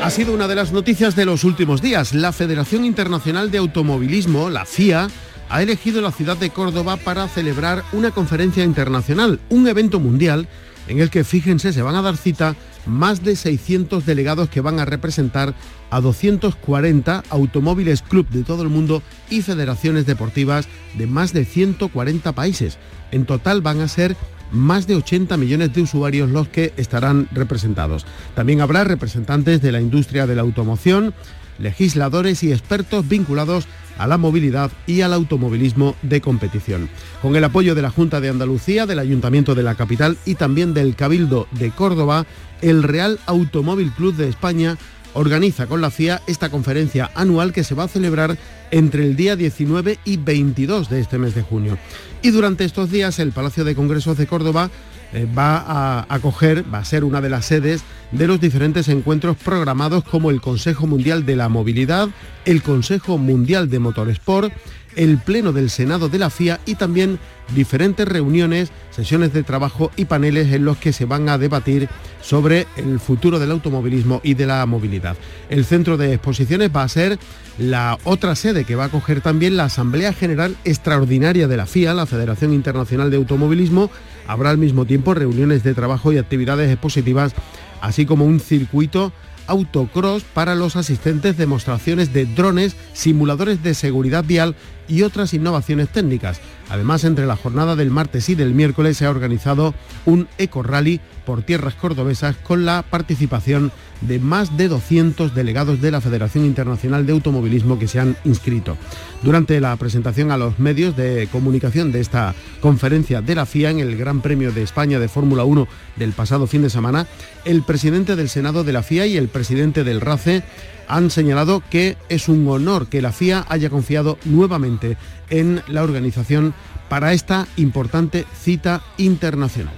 Ha 0.02 0.10
sido 0.10 0.34
una 0.34 0.48
de 0.48 0.56
las 0.56 0.72
noticias 0.72 1.16
de 1.16 1.26
los 1.26 1.44
últimos 1.44 1.80
días. 1.80 2.16
La 2.16 2.32
Federación 2.32 2.86
Internacional 2.86 3.52
de 3.52 3.60
Automovilismo, 3.60 4.50
la 4.50 4.66
FIA, 4.66 5.08
ha 5.48 5.62
elegido 5.62 6.02
la 6.02 6.12
ciudad 6.12 6.36
de 6.38 6.50
Córdoba 6.50 6.98
para 6.98 7.28
celebrar 7.28 7.84
una 7.94 8.10
conferencia 8.10 8.64
internacional, 8.64 9.40
un 9.50 9.68
evento 9.68 10.00
mundial 10.00 10.48
en 10.88 11.02
el 11.02 11.12
que, 11.12 11.24
fíjense, 11.24 11.72
se 11.72 11.84
van 11.84 11.96
a 11.96 12.02
dar 12.02 12.18
cita 12.18 12.56
más 12.88 13.24
de 13.24 13.36
600 13.36 14.04
delegados 14.04 14.50
que 14.50 14.60
van 14.60 14.80
a 14.80 14.86
representar 14.86 15.54
a 15.92 16.02
240 16.02 17.24
automóviles 17.30 18.02
club 18.02 18.28
de 18.30 18.44
todo 18.44 18.64
el 18.64 18.70
mundo 18.70 19.04
y 19.30 19.44
federaciones 19.44 20.08
deportivas 20.08 20.68
de 20.98 21.06
más 21.06 21.32
de 21.32 21.46
140 21.46 22.32
países. 22.32 22.80
En 23.12 23.28
total 23.28 23.62
van 23.62 23.82
a 23.82 23.88
ser 23.88 24.16
más 24.52 24.88
de 24.88 24.96
80 24.96 25.38
millones 25.38 25.74
de 25.74 25.82
usuarios 25.82 26.30
los 26.30 26.48
que 26.48 26.74
estarán 26.78 27.28
representados. 27.32 28.06
También 28.36 28.62
habrá 28.62 28.84
representantes 28.84 29.62
de 29.62 29.72
la 29.72 29.82
industria 29.82 30.28
de 30.28 30.36
la 30.36 30.42
automoción, 30.42 31.14
legisladores 31.60 32.44
y 32.44 32.52
expertos 32.52 33.08
vinculados 33.08 33.68
a 33.98 34.08
la 34.08 34.18
movilidad 34.18 34.72
y 34.88 35.02
al 35.02 35.14
automovilismo 35.14 35.96
de 36.02 36.22
competición. 36.22 36.90
Con 37.22 37.36
el 37.36 37.44
apoyo 37.44 37.76
de 37.76 37.82
la 37.82 37.92
Junta 37.92 38.20
de 38.20 38.30
Andalucía, 38.30 38.86
del 38.86 39.00
Ayuntamiento 39.00 39.54
de 39.54 39.64
la 39.64 39.76
capital 39.76 40.18
y 40.26 40.36
también 40.36 40.74
del 40.74 40.96
Cabildo 40.96 41.48
de 41.52 41.72
Córdoba, 41.72 42.26
el 42.62 42.84
Real 42.84 43.20
Automóvil 43.26 43.92
Club 43.92 44.16
de 44.16 44.30
España 44.30 44.78
organiza 45.14 45.68
con 45.68 45.82
la 45.82 45.92
FIA 45.92 46.22
esta 46.28 46.50
conferencia 46.50 47.12
anual 47.16 47.54
que 47.54 47.64
se 47.64 47.76
va 47.76 47.84
a 47.84 47.88
celebrar 47.88 48.38
entre 48.72 49.06
el 49.06 49.16
día 49.16 49.36
19 49.36 50.00
y 50.06 50.18
22 50.18 50.90
de 50.90 51.00
este 51.00 51.18
mes 51.18 51.36
de 51.36 51.42
junio. 51.42 51.78
Y 52.22 52.32
durante 52.32 52.64
estos 52.64 52.92
días 52.92 53.20
el 53.20 53.32
Palacio 53.32 53.64
de 53.64 53.76
Congresos 53.76 54.18
de 54.18 54.28
Córdoba 54.28 54.70
eh, 55.14 55.28
va 55.38 55.58
a 55.58 56.06
acoger, 56.08 56.64
va 56.74 56.80
a 56.80 56.86
ser 56.86 57.04
una 57.04 57.20
de 57.20 57.30
las 57.30 57.46
sedes 57.46 57.84
de 58.12 58.28
los 58.28 58.40
diferentes 58.40 58.88
encuentros 58.88 59.38
programados 59.38 60.04
como 60.04 60.30
el 60.32 60.42
Consejo 60.42 60.88
Mundial 60.88 61.26
de 61.26 61.36
la 61.36 61.50
Movilidad, 61.50 62.10
el 62.46 62.62
Consejo 62.62 63.18
Mundial 63.18 63.70
de 63.70 63.80
Motorsport, 63.80 64.54
el 64.96 65.18
Pleno 65.18 65.52
del 65.52 65.70
Senado 65.70 66.10
de 66.10 66.20
la 66.20 66.30
FIA 66.30 66.60
y 66.66 66.76
también 66.76 67.20
diferentes 67.56 68.08
reuniones, 68.08 68.72
sesiones 68.92 69.34
de 69.34 69.44
trabajo 69.44 69.92
y 69.96 70.06
paneles 70.06 70.54
en 70.54 70.66
los 70.66 70.78
que 70.78 70.94
se 70.94 71.06
van 71.06 71.30
a 71.30 71.38
debatir 71.38 71.90
sobre 72.22 72.68
el 72.78 73.00
futuro 73.00 73.40
del 73.40 73.52
automovilismo 73.52 74.22
y 74.24 74.36
de 74.36 74.46
la 74.46 74.66
movilidad. 74.66 75.18
El 75.50 75.66
centro 75.66 75.98
de 75.98 76.14
exposiciones 76.14 76.70
va 76.76 76.84
a 76.84 76.88
ser 76.88 77.20
la 77.58 77.98
otra 78.04 78.36
sede 78.36 78.64
que 78.64 78.76
va 78.76 78.84
a 78.84 78.88
acoger 78.88 79.22
también 79.22 79.58
la 79.58 79.66
Asamblea 79.66 80.14
General 80.14 80.56
Extraordinaria 80.64 81.48
de 81.48 81.58
la 81.58 81.66
FIA, 81.66 81.94
la 81.94 82.06
Federación 82.06 82.54
Internacional 82.54 83.12
de 83.12 83.18
Automovilismo. 83.18 83.90
Habrá 84.28 84.50
al 84.50 84.58
mismo 84.58 84.86
tiempo 84.86 85.14
reuniones 85.14 85.64
de 85.64 85.74
trabajo 85.74 86.14
y 86.14 86.18
actividades 86.18 86.72
expositivas, 86.72 87.34
así 87.82 88.06
como 88.06 88.26
un 88.26 88.40
circuito 88.40 89.12
autocross 89.48 90.24
para 90.24 90.56
los 90.56 90.76
asistentes, 90.76 91.38
demostraciones 91.38 92.14
de 92.14 92.26
drones, 92.26 92.76
simuladores 92.94 93.62
de 93.64 93.74
seguridad 93.74 94.24
vial 94.24 94.56
y 94.92 95.04
otras 95.04 95.34
innovaciones 95.34 95.90
técnicas. 95.90 96.42
Además, 96.70 97.04
entre 97.06 97.26
la 97.26 97.38
jornada 97.38 97.76
del 97.76 97.92
martes 97.92 98.28
y 98.30 98.36
del 98.36 98.54
miércoles 98.54 98.98
se 98.98 99.06
ha 99.06 99.10
organizado 99.10 99.74
un 100.06 100.28
eco 100.38 100.64
rally 100.64 101.00
por 101.26 101.44
tierras 101.44 101.76
cordobesas 101.76 102.36
con 102.36 102.66
la 102.66 102.84
participación 102.84 103.72
de 104.02 104.20
más 104.20 104.58
de 104.58 104.68
200 104.68 105.34
delegados 105.34 105.80
de 105.80 105.92
la 105.92 106.02
Federación 106.02 106.46
Internacional 106.46 107.06
de 107.06 107.14
Automovilismo 107.14 107.80
que 107.80 107.88
se 107.88 108.00
han 108.00 108.18
inscrito. 108.26 108.76
Durante 109.22 109.60
la 109.62 109.76
presentación 109.78 110.32
a 110.32 110.38
los 110.38 110.60
medios 110.60 110.98
de 110.98 111.30
comunicación 111.32 111.92
de 111.92 112.02
esta 112.02 112.34
conferencia 112.60 113.22
de 113.22 113.36
la 113.36 113.46
FIA 113.46 113.70
en 113.70 113.80
el 113.80 113.96
Gran 113.96 114.22
Premio 114.22 114.52
de 114.52 114.64
España 114.64 115.00
de 115.00 115.08
Fórmula 115.08 115.44
1 115.44 115.68
del 115.98 116.12
pasado 116.14 116.48
fin 116.48 116.64
de 116.64 116.70
semana, 116.70 117.08
el 117.46 117.64
presidente 117.64 118.16
del 118.16 118.30
Senado 118.30 118.64
de 118.64 118.74
la 118.74 118.84
FIA 118.84 119.06
y 119.06 119.18
el 119.18 119.28
presidente 119.30 119.84
del 119.84 120.02
RACE 120.02 120.44
han 120.92 121.10
señalado 121.10 121.64
que 121.70 121.98
es 122.10 122.28
un 122.28 122.46
honor 122.50 122.88
que 122.88 123.02
la 123.02 123.14
FIA 123.14 123.46
haya 123.48 123.70
confiado 123.70 124.18
nuevamente 124.26 124.98
en 125.30 125.64
la 125.68 125.84
organización 125.84 126.54
para 126.90 127.14
esta 127.14 127.48
importante 127.56 128.26
cita 128.38 128.84
internacional. 128.98 129.74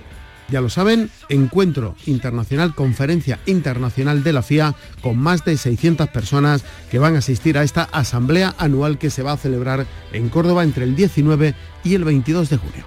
Ya 0.49 0.59
lo 0.59 0.69
saben, 0.69 1.11
encuentro 1.29 1.95
internacional, 2.07 2.73
conferencia 2.73 3.39
internacional 3.45 4.23
de 4.23 4.33
la 4.33 4.41
FIA 4.41 4.75
con 5.01 5.17
más 5.17 5.45
de 5.45 5.55
600 5.55 6.09
personas 6.09 6.63
que 6.89 6.99
van 6.99 7.15
a 7.15 7.19
asistir 7.19 7.57
a 7.57 7.63
esta 7.63 7.83
asamblea 7.83 8.55
anual 8.57 8.97
que 8.97 9.11
se 9.11 9.23
va 9.23 9.33
a 9.33 9.37
celebrar 9.37 9.85
en 10.11 10.29
Córdoba 10.29 10.63
entre 10.63 10.83
el 10.83 10.95
19 10.95 11.53
y 11.83 11.93
el 11.93 12.03
22 12.03 12.49
de 12.49 12.57
junio. 12.57 12.85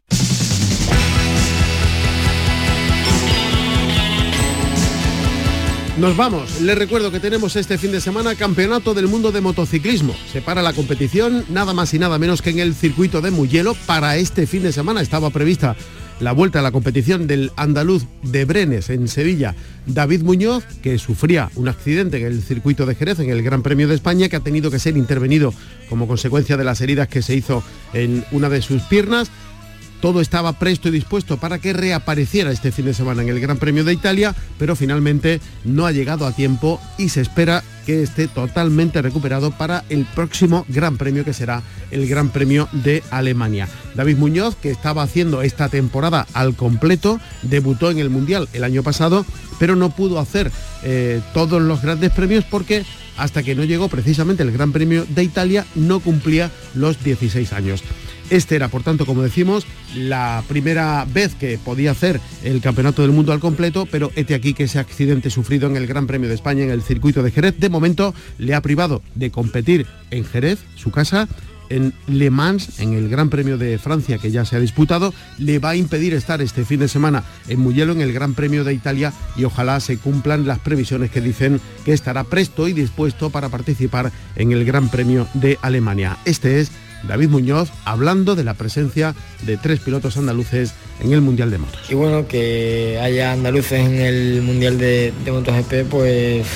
Nos 5.99 6.15
vamos. 6.15 6.61
Les 6.61 6.77
recuerdo 6.77 7.11
que 7.11 7.21
tenemos 7.21 7.57
este 7.57 7.79
fin 7.79 7.91
de 7.91 8.03
semana 8.03 8.35
Campeonato 8.35 8.93
del 8.93 9.09
Mundo 9.09 9.33
de 9.33 9.41
Motociclismo. 9.41 10.15
Se 10.31 10.43
para 10.43 10.61
la 10.61 10.75
competición 10.75 11.47
nada 11.49 11.73
más 11.73 11.95
y 11.95 11.99
nada 11.99 12.19
menos 12.19 12.43
que 12.43 12.51
en 12.51 12.59
el 12.59 12.75
circuito 12.75 13.23
de 13.23 13.31
Mugello. 13.31 13.75
Para 13.87 14.19
este 14.19 14.47
fin 14.47 14.63
de 14.63 14.73
semana 14.73 15.01
estaba 15.01 15.31
prevista 15.31 15.75
la 16.21 16.33
vuelta 16.33 16.59
a 16.59 16.63
la 16.63 16.71
competición 16.71 17.27
del 17.27 17.51
andaluz 17.57 18.05
de 18.23 18.45
Brenes 18.45 18.91
en 18.91 19.09
Sevilla, 19.09 19.55
David 19.87 20.23
Muñoz, 20.23 20.65
que 20.83 20.99
sufría 20.99 21.51
un 21.55 21.69
accidente 21.69 22.19
en 22.19 22.27
el 22.27 22.43
circuito 22.43 22.85
de 22.85 22.95
Jerez, 22.95 23.19
en 23.21 23.31
el 23.31 23.43
Gran 23.43 23.63
Premio 23.63 23.89
de 23.89 23.95
España, 23.95 24.29
que 24.29 24.37
ha 24.37 24.41
tenido 24.41 24.71
que 24.71 24.79
ser 24.79 24.99
intervenido 24.99 25.55
como 25.89 26.07
consecuencia 26.07 26.59
de 26.59 26.65
las 26.65 26.83
heridas 26.83 27.09
que 27.09 27.23
se 27.23 27.35
hizo 27.35 27.63
en 27.95 28.23
una 28.33 28.51
de 28.51 28.61
sus 28.61 28.83
piernas 28.83 29.31
todo 30.01 30.21
estaba 30.21 30.53
presto 30.55 30.89
y 30.89 30.93
dispuesto 30.93 31.37
para 31.37 31.59
que 31.59 31.73
reapareciera 31.73 32.51
este 32.51 32.73
fin 32.73 32.87
de 32.87 32.95
semana 32.95 33.23
en 33.23 33.29
el 33.29 33.41
Gran 33.41 33.59
Premio 33.59 33.85
de 33.85 33.93
Italia, 33.93 34.35
pero 34.59 34.77
finalmente 34.77 35.41
no 35.65 35.87
ha 35.87 35.93
llegado 35.93 36.27
a 36.27 36.33
tiempo 36.33 36.81
y 36.99 37.09
se 37.09 37.21
espera 37.21 37.63
que 37.87 38.03
esté 38.03 38.27
totalmente 38.27 39.01
recuperado 39.01 39.53
para 39.53 39.85
el 39.89 40.05
próximo 40.05 40.67
Gran 40.69 40.97
Premio 40.99 41.25
que 41.25 41.33
será 41.33 41.63
el 41.91 42.09
Gran 42.09 42.31
Premio 42.31 42.69
de 42.73 43.03
Alemania. 43.11 43.69
David 43.95 44.17
Muñoz, 44.17 44.57
que 44.57 44.71
estaba 44.71 45.03
haciendo 45.03 45.43
esta 45.43 45.69
temporada 45.69 46.27
al 46.35 46.55
completo, 46.57 47.21
debutó 47.43 47.91
en 47.91 47.99
el 47.99 48.11
Mundial 48.11 48.49
el 48.53 48.65
año 48.65 48.83
pasado, 48.83 49.25
pero 49.59 49.77
no 49.77 49.91
pudo 49.91 50.19
hacer 50.19 50.51
eh, 50.83 51.21
todos 51.33 51.63
los 51.63 51.81
grandes 51.81 52.11
premios 52.11 52.45
porque 52.45 52.85
hasta 53.17 53.43
que 53.43 53.55
no 53.55 53.65
llegó 53.65 53.89
precisamente 53.89 54.43
el 54.43 54.53
Gran 54.53 54.73
Premio 54.73 55.07
de 55.09 55.23
Italia 55.23 55.65
no 55.75 56.01
cumplía 56.01 56.51
los 56.75 57.03
16 57.03 57.53
años. 57.53 57.83
Este 58.31 58.57
era, 58.57 58.69
por 58.69 58.83
tanto, 58.83 59.07
como 59.07 59.23
decimos, 59.23 59.67
la 59.95 60.43
primera 60.49 61.07
vez 61.13 61.35
que 61.35 61.59
podía 61.59 61.93
hacer 61.93 62.21
el 62.43 62.61
Campeonato 62.61 63.03
del 63.03 63.13
Mundo 63.13 63.33
al 63.33 63.41
completo, 63.41 63.87
pero 63.91 64.11
este 64.17 64.35
aquí 64.35 64.53
que 64.53 64.65
ese 64.65 64.81
accidente 64.81 65.31
sufrido 65.31 65.69
en 65.69 65.77
el 65.77 65.87
Gran 65.87 66.07
Premio 66.07 66.29
de 66.29 66.35
España 66.35 66.65
en 66.65 66.71
el 66.71 66.83
circuito 66.83 67.23
de 67.23 67.31
Jerez, 67.31 67.55
de 67.59 67.69
momento 67.69 68.15
le 68.39 68.55
ha 68.55 68.63
privado 68.63 69.03
de 69.15 69.31
competir 69.31 69.87
en 70.11 70.25
Jerez, 70.25 70.59
su 70.75 70.91
casa, 70.91 71.29
en 71.69 71.93
Le 72.07 72.31
Mans, 72.31 72.81
en 72.81 72.95
el 72.95 73.09
Gran 73.09 73.29
Premio 73.29 73.59
de 73.59 73.79
Francia 73.79 74.19
que 74.19 74.31
ya 74.31 74.45
se 74.45 74.57
ha 74.57 74.61
disputado, 74.61 75.13
le 75.39 75.59
va 75.59 75.71
a 75.71 75.77
impedir 75.77 76.15
estar 76.15 76.41
este 76.43 76.65
fin 76.65 76.81
de 76.81 76.89
semana 76.89 77.25
en 77.49 77.61
Mugello 77.61 77.93
en 77.93 78.01
el 78.01 78.13
Gran 78.13 78.35
Premio 78.35 78.65
de 78.65 78.75
Italia 78.75 79.13
y 79.37 79.45
ojalá 79.45 79.81
se 79.81 79.99
cumplan 79.99 80.47
las 80.47 80.59
previsiones 80.59 81.11
que 81.11 81.21
dicen 81.21 81.61
que 81.85 81.93
estará 81.93 82.25
presto 82.25 82.69
y 82.69 82.73
dispuesto 82.73 83.31
para 83.31 83.49
participar 83.49 84.13
en 84.37 84.53
el 84.53 84.65
Gran 84.65 84.89
Premio 84.89 85.27
de 85.35 85.59
Alemania. 85.63 86.19
Este 86.25 86.61
es 86.61 86.71
David 87.05 87.29
Muñoz 87.29 87.71
hablando 87.85 88.35
de 88.35 88.45
la 88.45 88.55
presencia 88.55 89.15
de 89.43 89.57
tres 89.57 89.81
pilotos 89.81 90.17
andaluces 90.17 90.75
en 91.01 91.13
el 91.13 91.21
Mundial 91.21 91.51
de 91.51 91.59
Motos. 91.59 91.81
Y 91.91 91.95
bueno, 91.95 92.27
que 92.27 92.99
haya 93.03 93.33
andaluces 93.33 93.81
en 93.81 93.97
el 93.97 94.43
Mundial 94.43 94.79
de, 94.79 95.13
de 95.25 95.33
MotoGP, 95.33 95.89
pues 95.91 96.47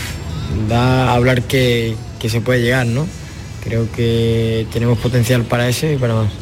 da 0.69 1.11
a 1.11 1.15
hablar 1.15 1.43
que, 1.43 1.95
que 2.19 2.29
se 2.29 2.41
puede 2.41 2.63
llegar, 2.63 2.87
¿no? 2.87 3.07
Creo 3.63 3.91
que 3.93 4.67
tenemos 4.73 4.99
potencial 4.99 5.45
para 5.45 5.69
eso 5.69 5.91
y 5.91 5.97
para 5.97 6.15
más. 6.15 6.33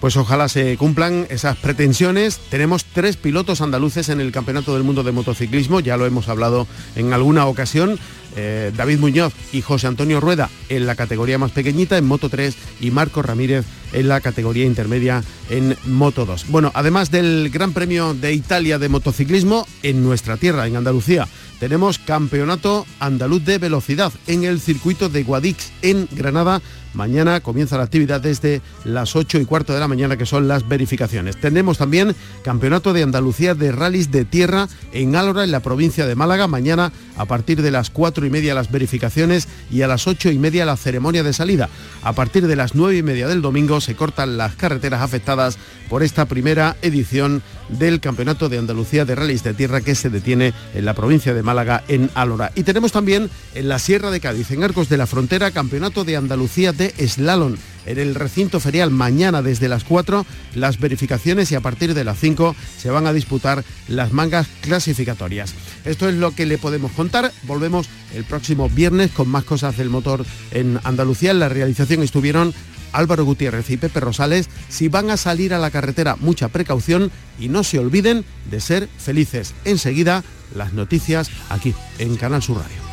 Pues 0.00 0.16
ojalá 0.16 0.48
se 0.48 0.78
cumplan 0.78 1.26
esas 1.28 1.58
pretensiones. 1.58 2.38
Tenemos 2.48 2.84
tres 2.86 3.18
pilotos 3.18 3.60
andaluces 3.60 4.08
en 4.08 4.20
el 4.20 4.32
Campeonato 4.32 4.72
del 4.72 4.82
Mundo 4.82 5.02
de 5.02 5.12
Motociclismo, 5.12 5.80
ya 5.80 5.98
lo 5.98 6.06
hemos 6.06 6.28
hablado 6.28 6.66
en 6.96 7.12
alguna 7.12 7.46
ocasión. 7.46 7.98
Eh, 8.36 8.72
David 8.76 8.98
Muñoz 8.98 9.32
y 9.52 9.60
José 9.60 9.86
Antonio 9.86 10.20
Rueda 10.20 10.50
en 10.68 10.86
la 10.86 10.94
categoría 10.94 11.38
más 11.38 11.50
pequeñita, 11.50 11.98
en 11.98 12.06
Moto 12.06 12.28
3, 12.28 12.54
y 12.80 12.90
Marco 12.90 13.22
Ramírez 13.22 13.66
en 13.92 14.08
la 14.08 14.20
categoría 14.20 14.66
intermedia 14.66 15.22
en 15.48 15.76
Moto 15.86 16.26
2. 16.26 16.46
Bueno, 16.48 16.70
además 16.74 17.10
del 17.10 17.50
Gran 17.50 17.72
Premio 17.72 18.14
de 18.14 18.32
Italia 18.32 18.78
de 18.78 18.88
motociclismo, 18.88 19.66
en 19.82 20.04
nuestra 20.04 20.36
tierra, 20.36 20.66
en 20.66 20.76
Andalucía, 20.76 21.26
tenemos 21.60 21.98
Campeonato 21.98 22.86
Andaluz 23.00 23.44
de 23.44 23.58
Velocidad 23.58 24.12
en 24.26 24.44
el 24.44 24.60
circuito 24.60 25.10
de 25.10 25.22
Guadix 25.24 25.70
en 25.82 26.08
Granada. 26.10 26.62
Mañana 26.94 27.40
comienza 27.40 27.76
la 27.76 27.84
actividad 27.84 28.20
desde 28.20 28.62
las 28.84 29.14
8 29.14 29.38
y 29.38 29.44
cuarto 29.44 29.74
de 29.74 29.78
la 29.78 29.86
mañana, 29.86 30.16
que 30.16 30.24
son 30.24 30.48
las 30.48 30.66
verificaciones. 30.66 31.38
Tenemos 31.38 31.76
también 31.76 32.16
Campeonato 32.42 32.94
de 32.94 33.02
Andalucía 33.02 33.54
de 33.54 33.72
Rallys 33.72 34.10
de 34.10 34.24
Tierra 34.24 34.68
en 34.92 35.14
Álora, 35.14 35.44
en 35.44 35.52
la 35.52 35.60
provincia 35.60 36.06
de 36.06 36.16
Málaga. 36.16 36.48
Mañana 36.48 36.92
a 37.18 37.26
partir 37.26 37.60
de 37.60 37.70
las 37.70 37.90
4 38.20 38.26
y 38.26 38.30
media 38.30 38.54
las 38.54 38.70
verificaciones 38.70 39.48
y 39.70 39.80
a 39.80 39.88
las 39.88 40.06
8 40.06 40.30
y 40.30 40.38
media 40.38 40.66
la 40.66 40.76
ceremonia 40.76 41.22
de 41.22 41.32
salida. 41.32 41.70
A 42.02 42.12
partir 42.12 42.46
de 42.46 42.54
las 42.54 42.74
9 42.74 42.98
y 42.98 43.02
media 43.02 43.26
del 43.26 43.40
domingo 43.40 43.80
se 43.80 43.96
cortan 43.96 44.36
las 44.36 44.56
carreteras 44.56 45.00
afectadas 45.00 45.56
por 45.88 46.02
esta 46.02 46.26
primera 46.26 46.76
edición 46.82 47.42
del 47.78 48.00
Campeonato 48.00 48.48
de 48.48 48.58
Andalucía 48.58 49.04
de 49.04 49.14
Rallys 49.14 49.42
de 49.42 49.54
Tierra 49.54 49.80
que 49.80 49.94
se 49.94 50.10
detiene 50.10 50.52
en 50.74 50.84
la 50.84 50.94
provincia 50.94 51.34
de 51.34 51.42
Málaga, 51.42 51.84
en 51.88 52.10
Álora. 52.14 52.52
Y 52.54 52.62
tenemos 52.62 52.92
también 52.92 53.30
en 53.54 53.68
la 53.68 53.78
Sierra 53.78 54.10
de 54.10 54.20
Cádiz, 54.20 54.50
en 54.50 54.64
Arcos 54.64 54.88
de 54.88 54.96
la 54.96 55.06
Frontera, 55.06 55.50
Campeonato 55.50 56.04
de 56.04 56.16
Andalucía 56.16 56.72
de 56.72 56.90
Slalom 57.06 57.56
en 57.86 57.98
el 57.98 58.14
recinto 58.14 58.60
ferial 58.60 58.90
mañana 58.90 59.42
desde 59.42 59.68
las 59.68 59.84
4 59.84 60.26
las 60.54 60.78
verificaciones 60.78 61.50
y 61.50 61.54
a 61.54 61.60
partir 61.60 61.94
de 61.94 62.04
las 62.04 62.18
5 62.18 62.54
se 62.78 62.90
van 62.90 63.06
a 63.06 63.12
disputar 63.12 63.64
las 63.88 64.12
mangas 64.12 64.48
clasificatorias. 64.60 65.54
Esto 65.84 66.08
es 66.08 66.14
lo 66.14 66.34
que 66.34 66.46
le 66.46 66.58
podemos 66.58 66.92
contar. 66.92 67.32
Volvemos 67.44 67.88
el 68.14 68.24
próximo 68.24 68.68
viernes 68.68 69.10
con 69.10 69.28
más 69.28 69.44
cosas 69.44 69.76
del 69.76 69.90
motor 69.90 70.24
en 70.50 70.78
Andalucía. 70.84 71.30
En 71.30 71.40
la 71.40 71.48
realización 71.48 72.02
estuvieron 72.02 72.54
Álvaro 72.92 73.24
Gutiérrez 73.24 73.70
y 73.70 73.76
Pepe 73.76 74.00
Rosales. 74.00 74.48
Si 74.68 74.88
van 74.88 75.10
a 75.10 75.16
salir 75.16 75.54
a 75.54 75.58
la 75.58 75.70
carretera, 75.70 76.16
mucha 76.16 76.48
precaución 76.48 77.10
y 77.38 77.48
no 77.48 77.64
se 77.64 77.78
olviden 77.78 78.24
de 78.50 78.60
ser 78.60 78.88
felices. 78.98 79.54
Enseguida, 79.64 80.24
las 80.54 80.72
noticias 80.72 81.30
aquí 81.48 81.74
en 81.98 82.16
Canal 82.16 82.42
Sur 82.42 82.58
Radio. 82.58 82.89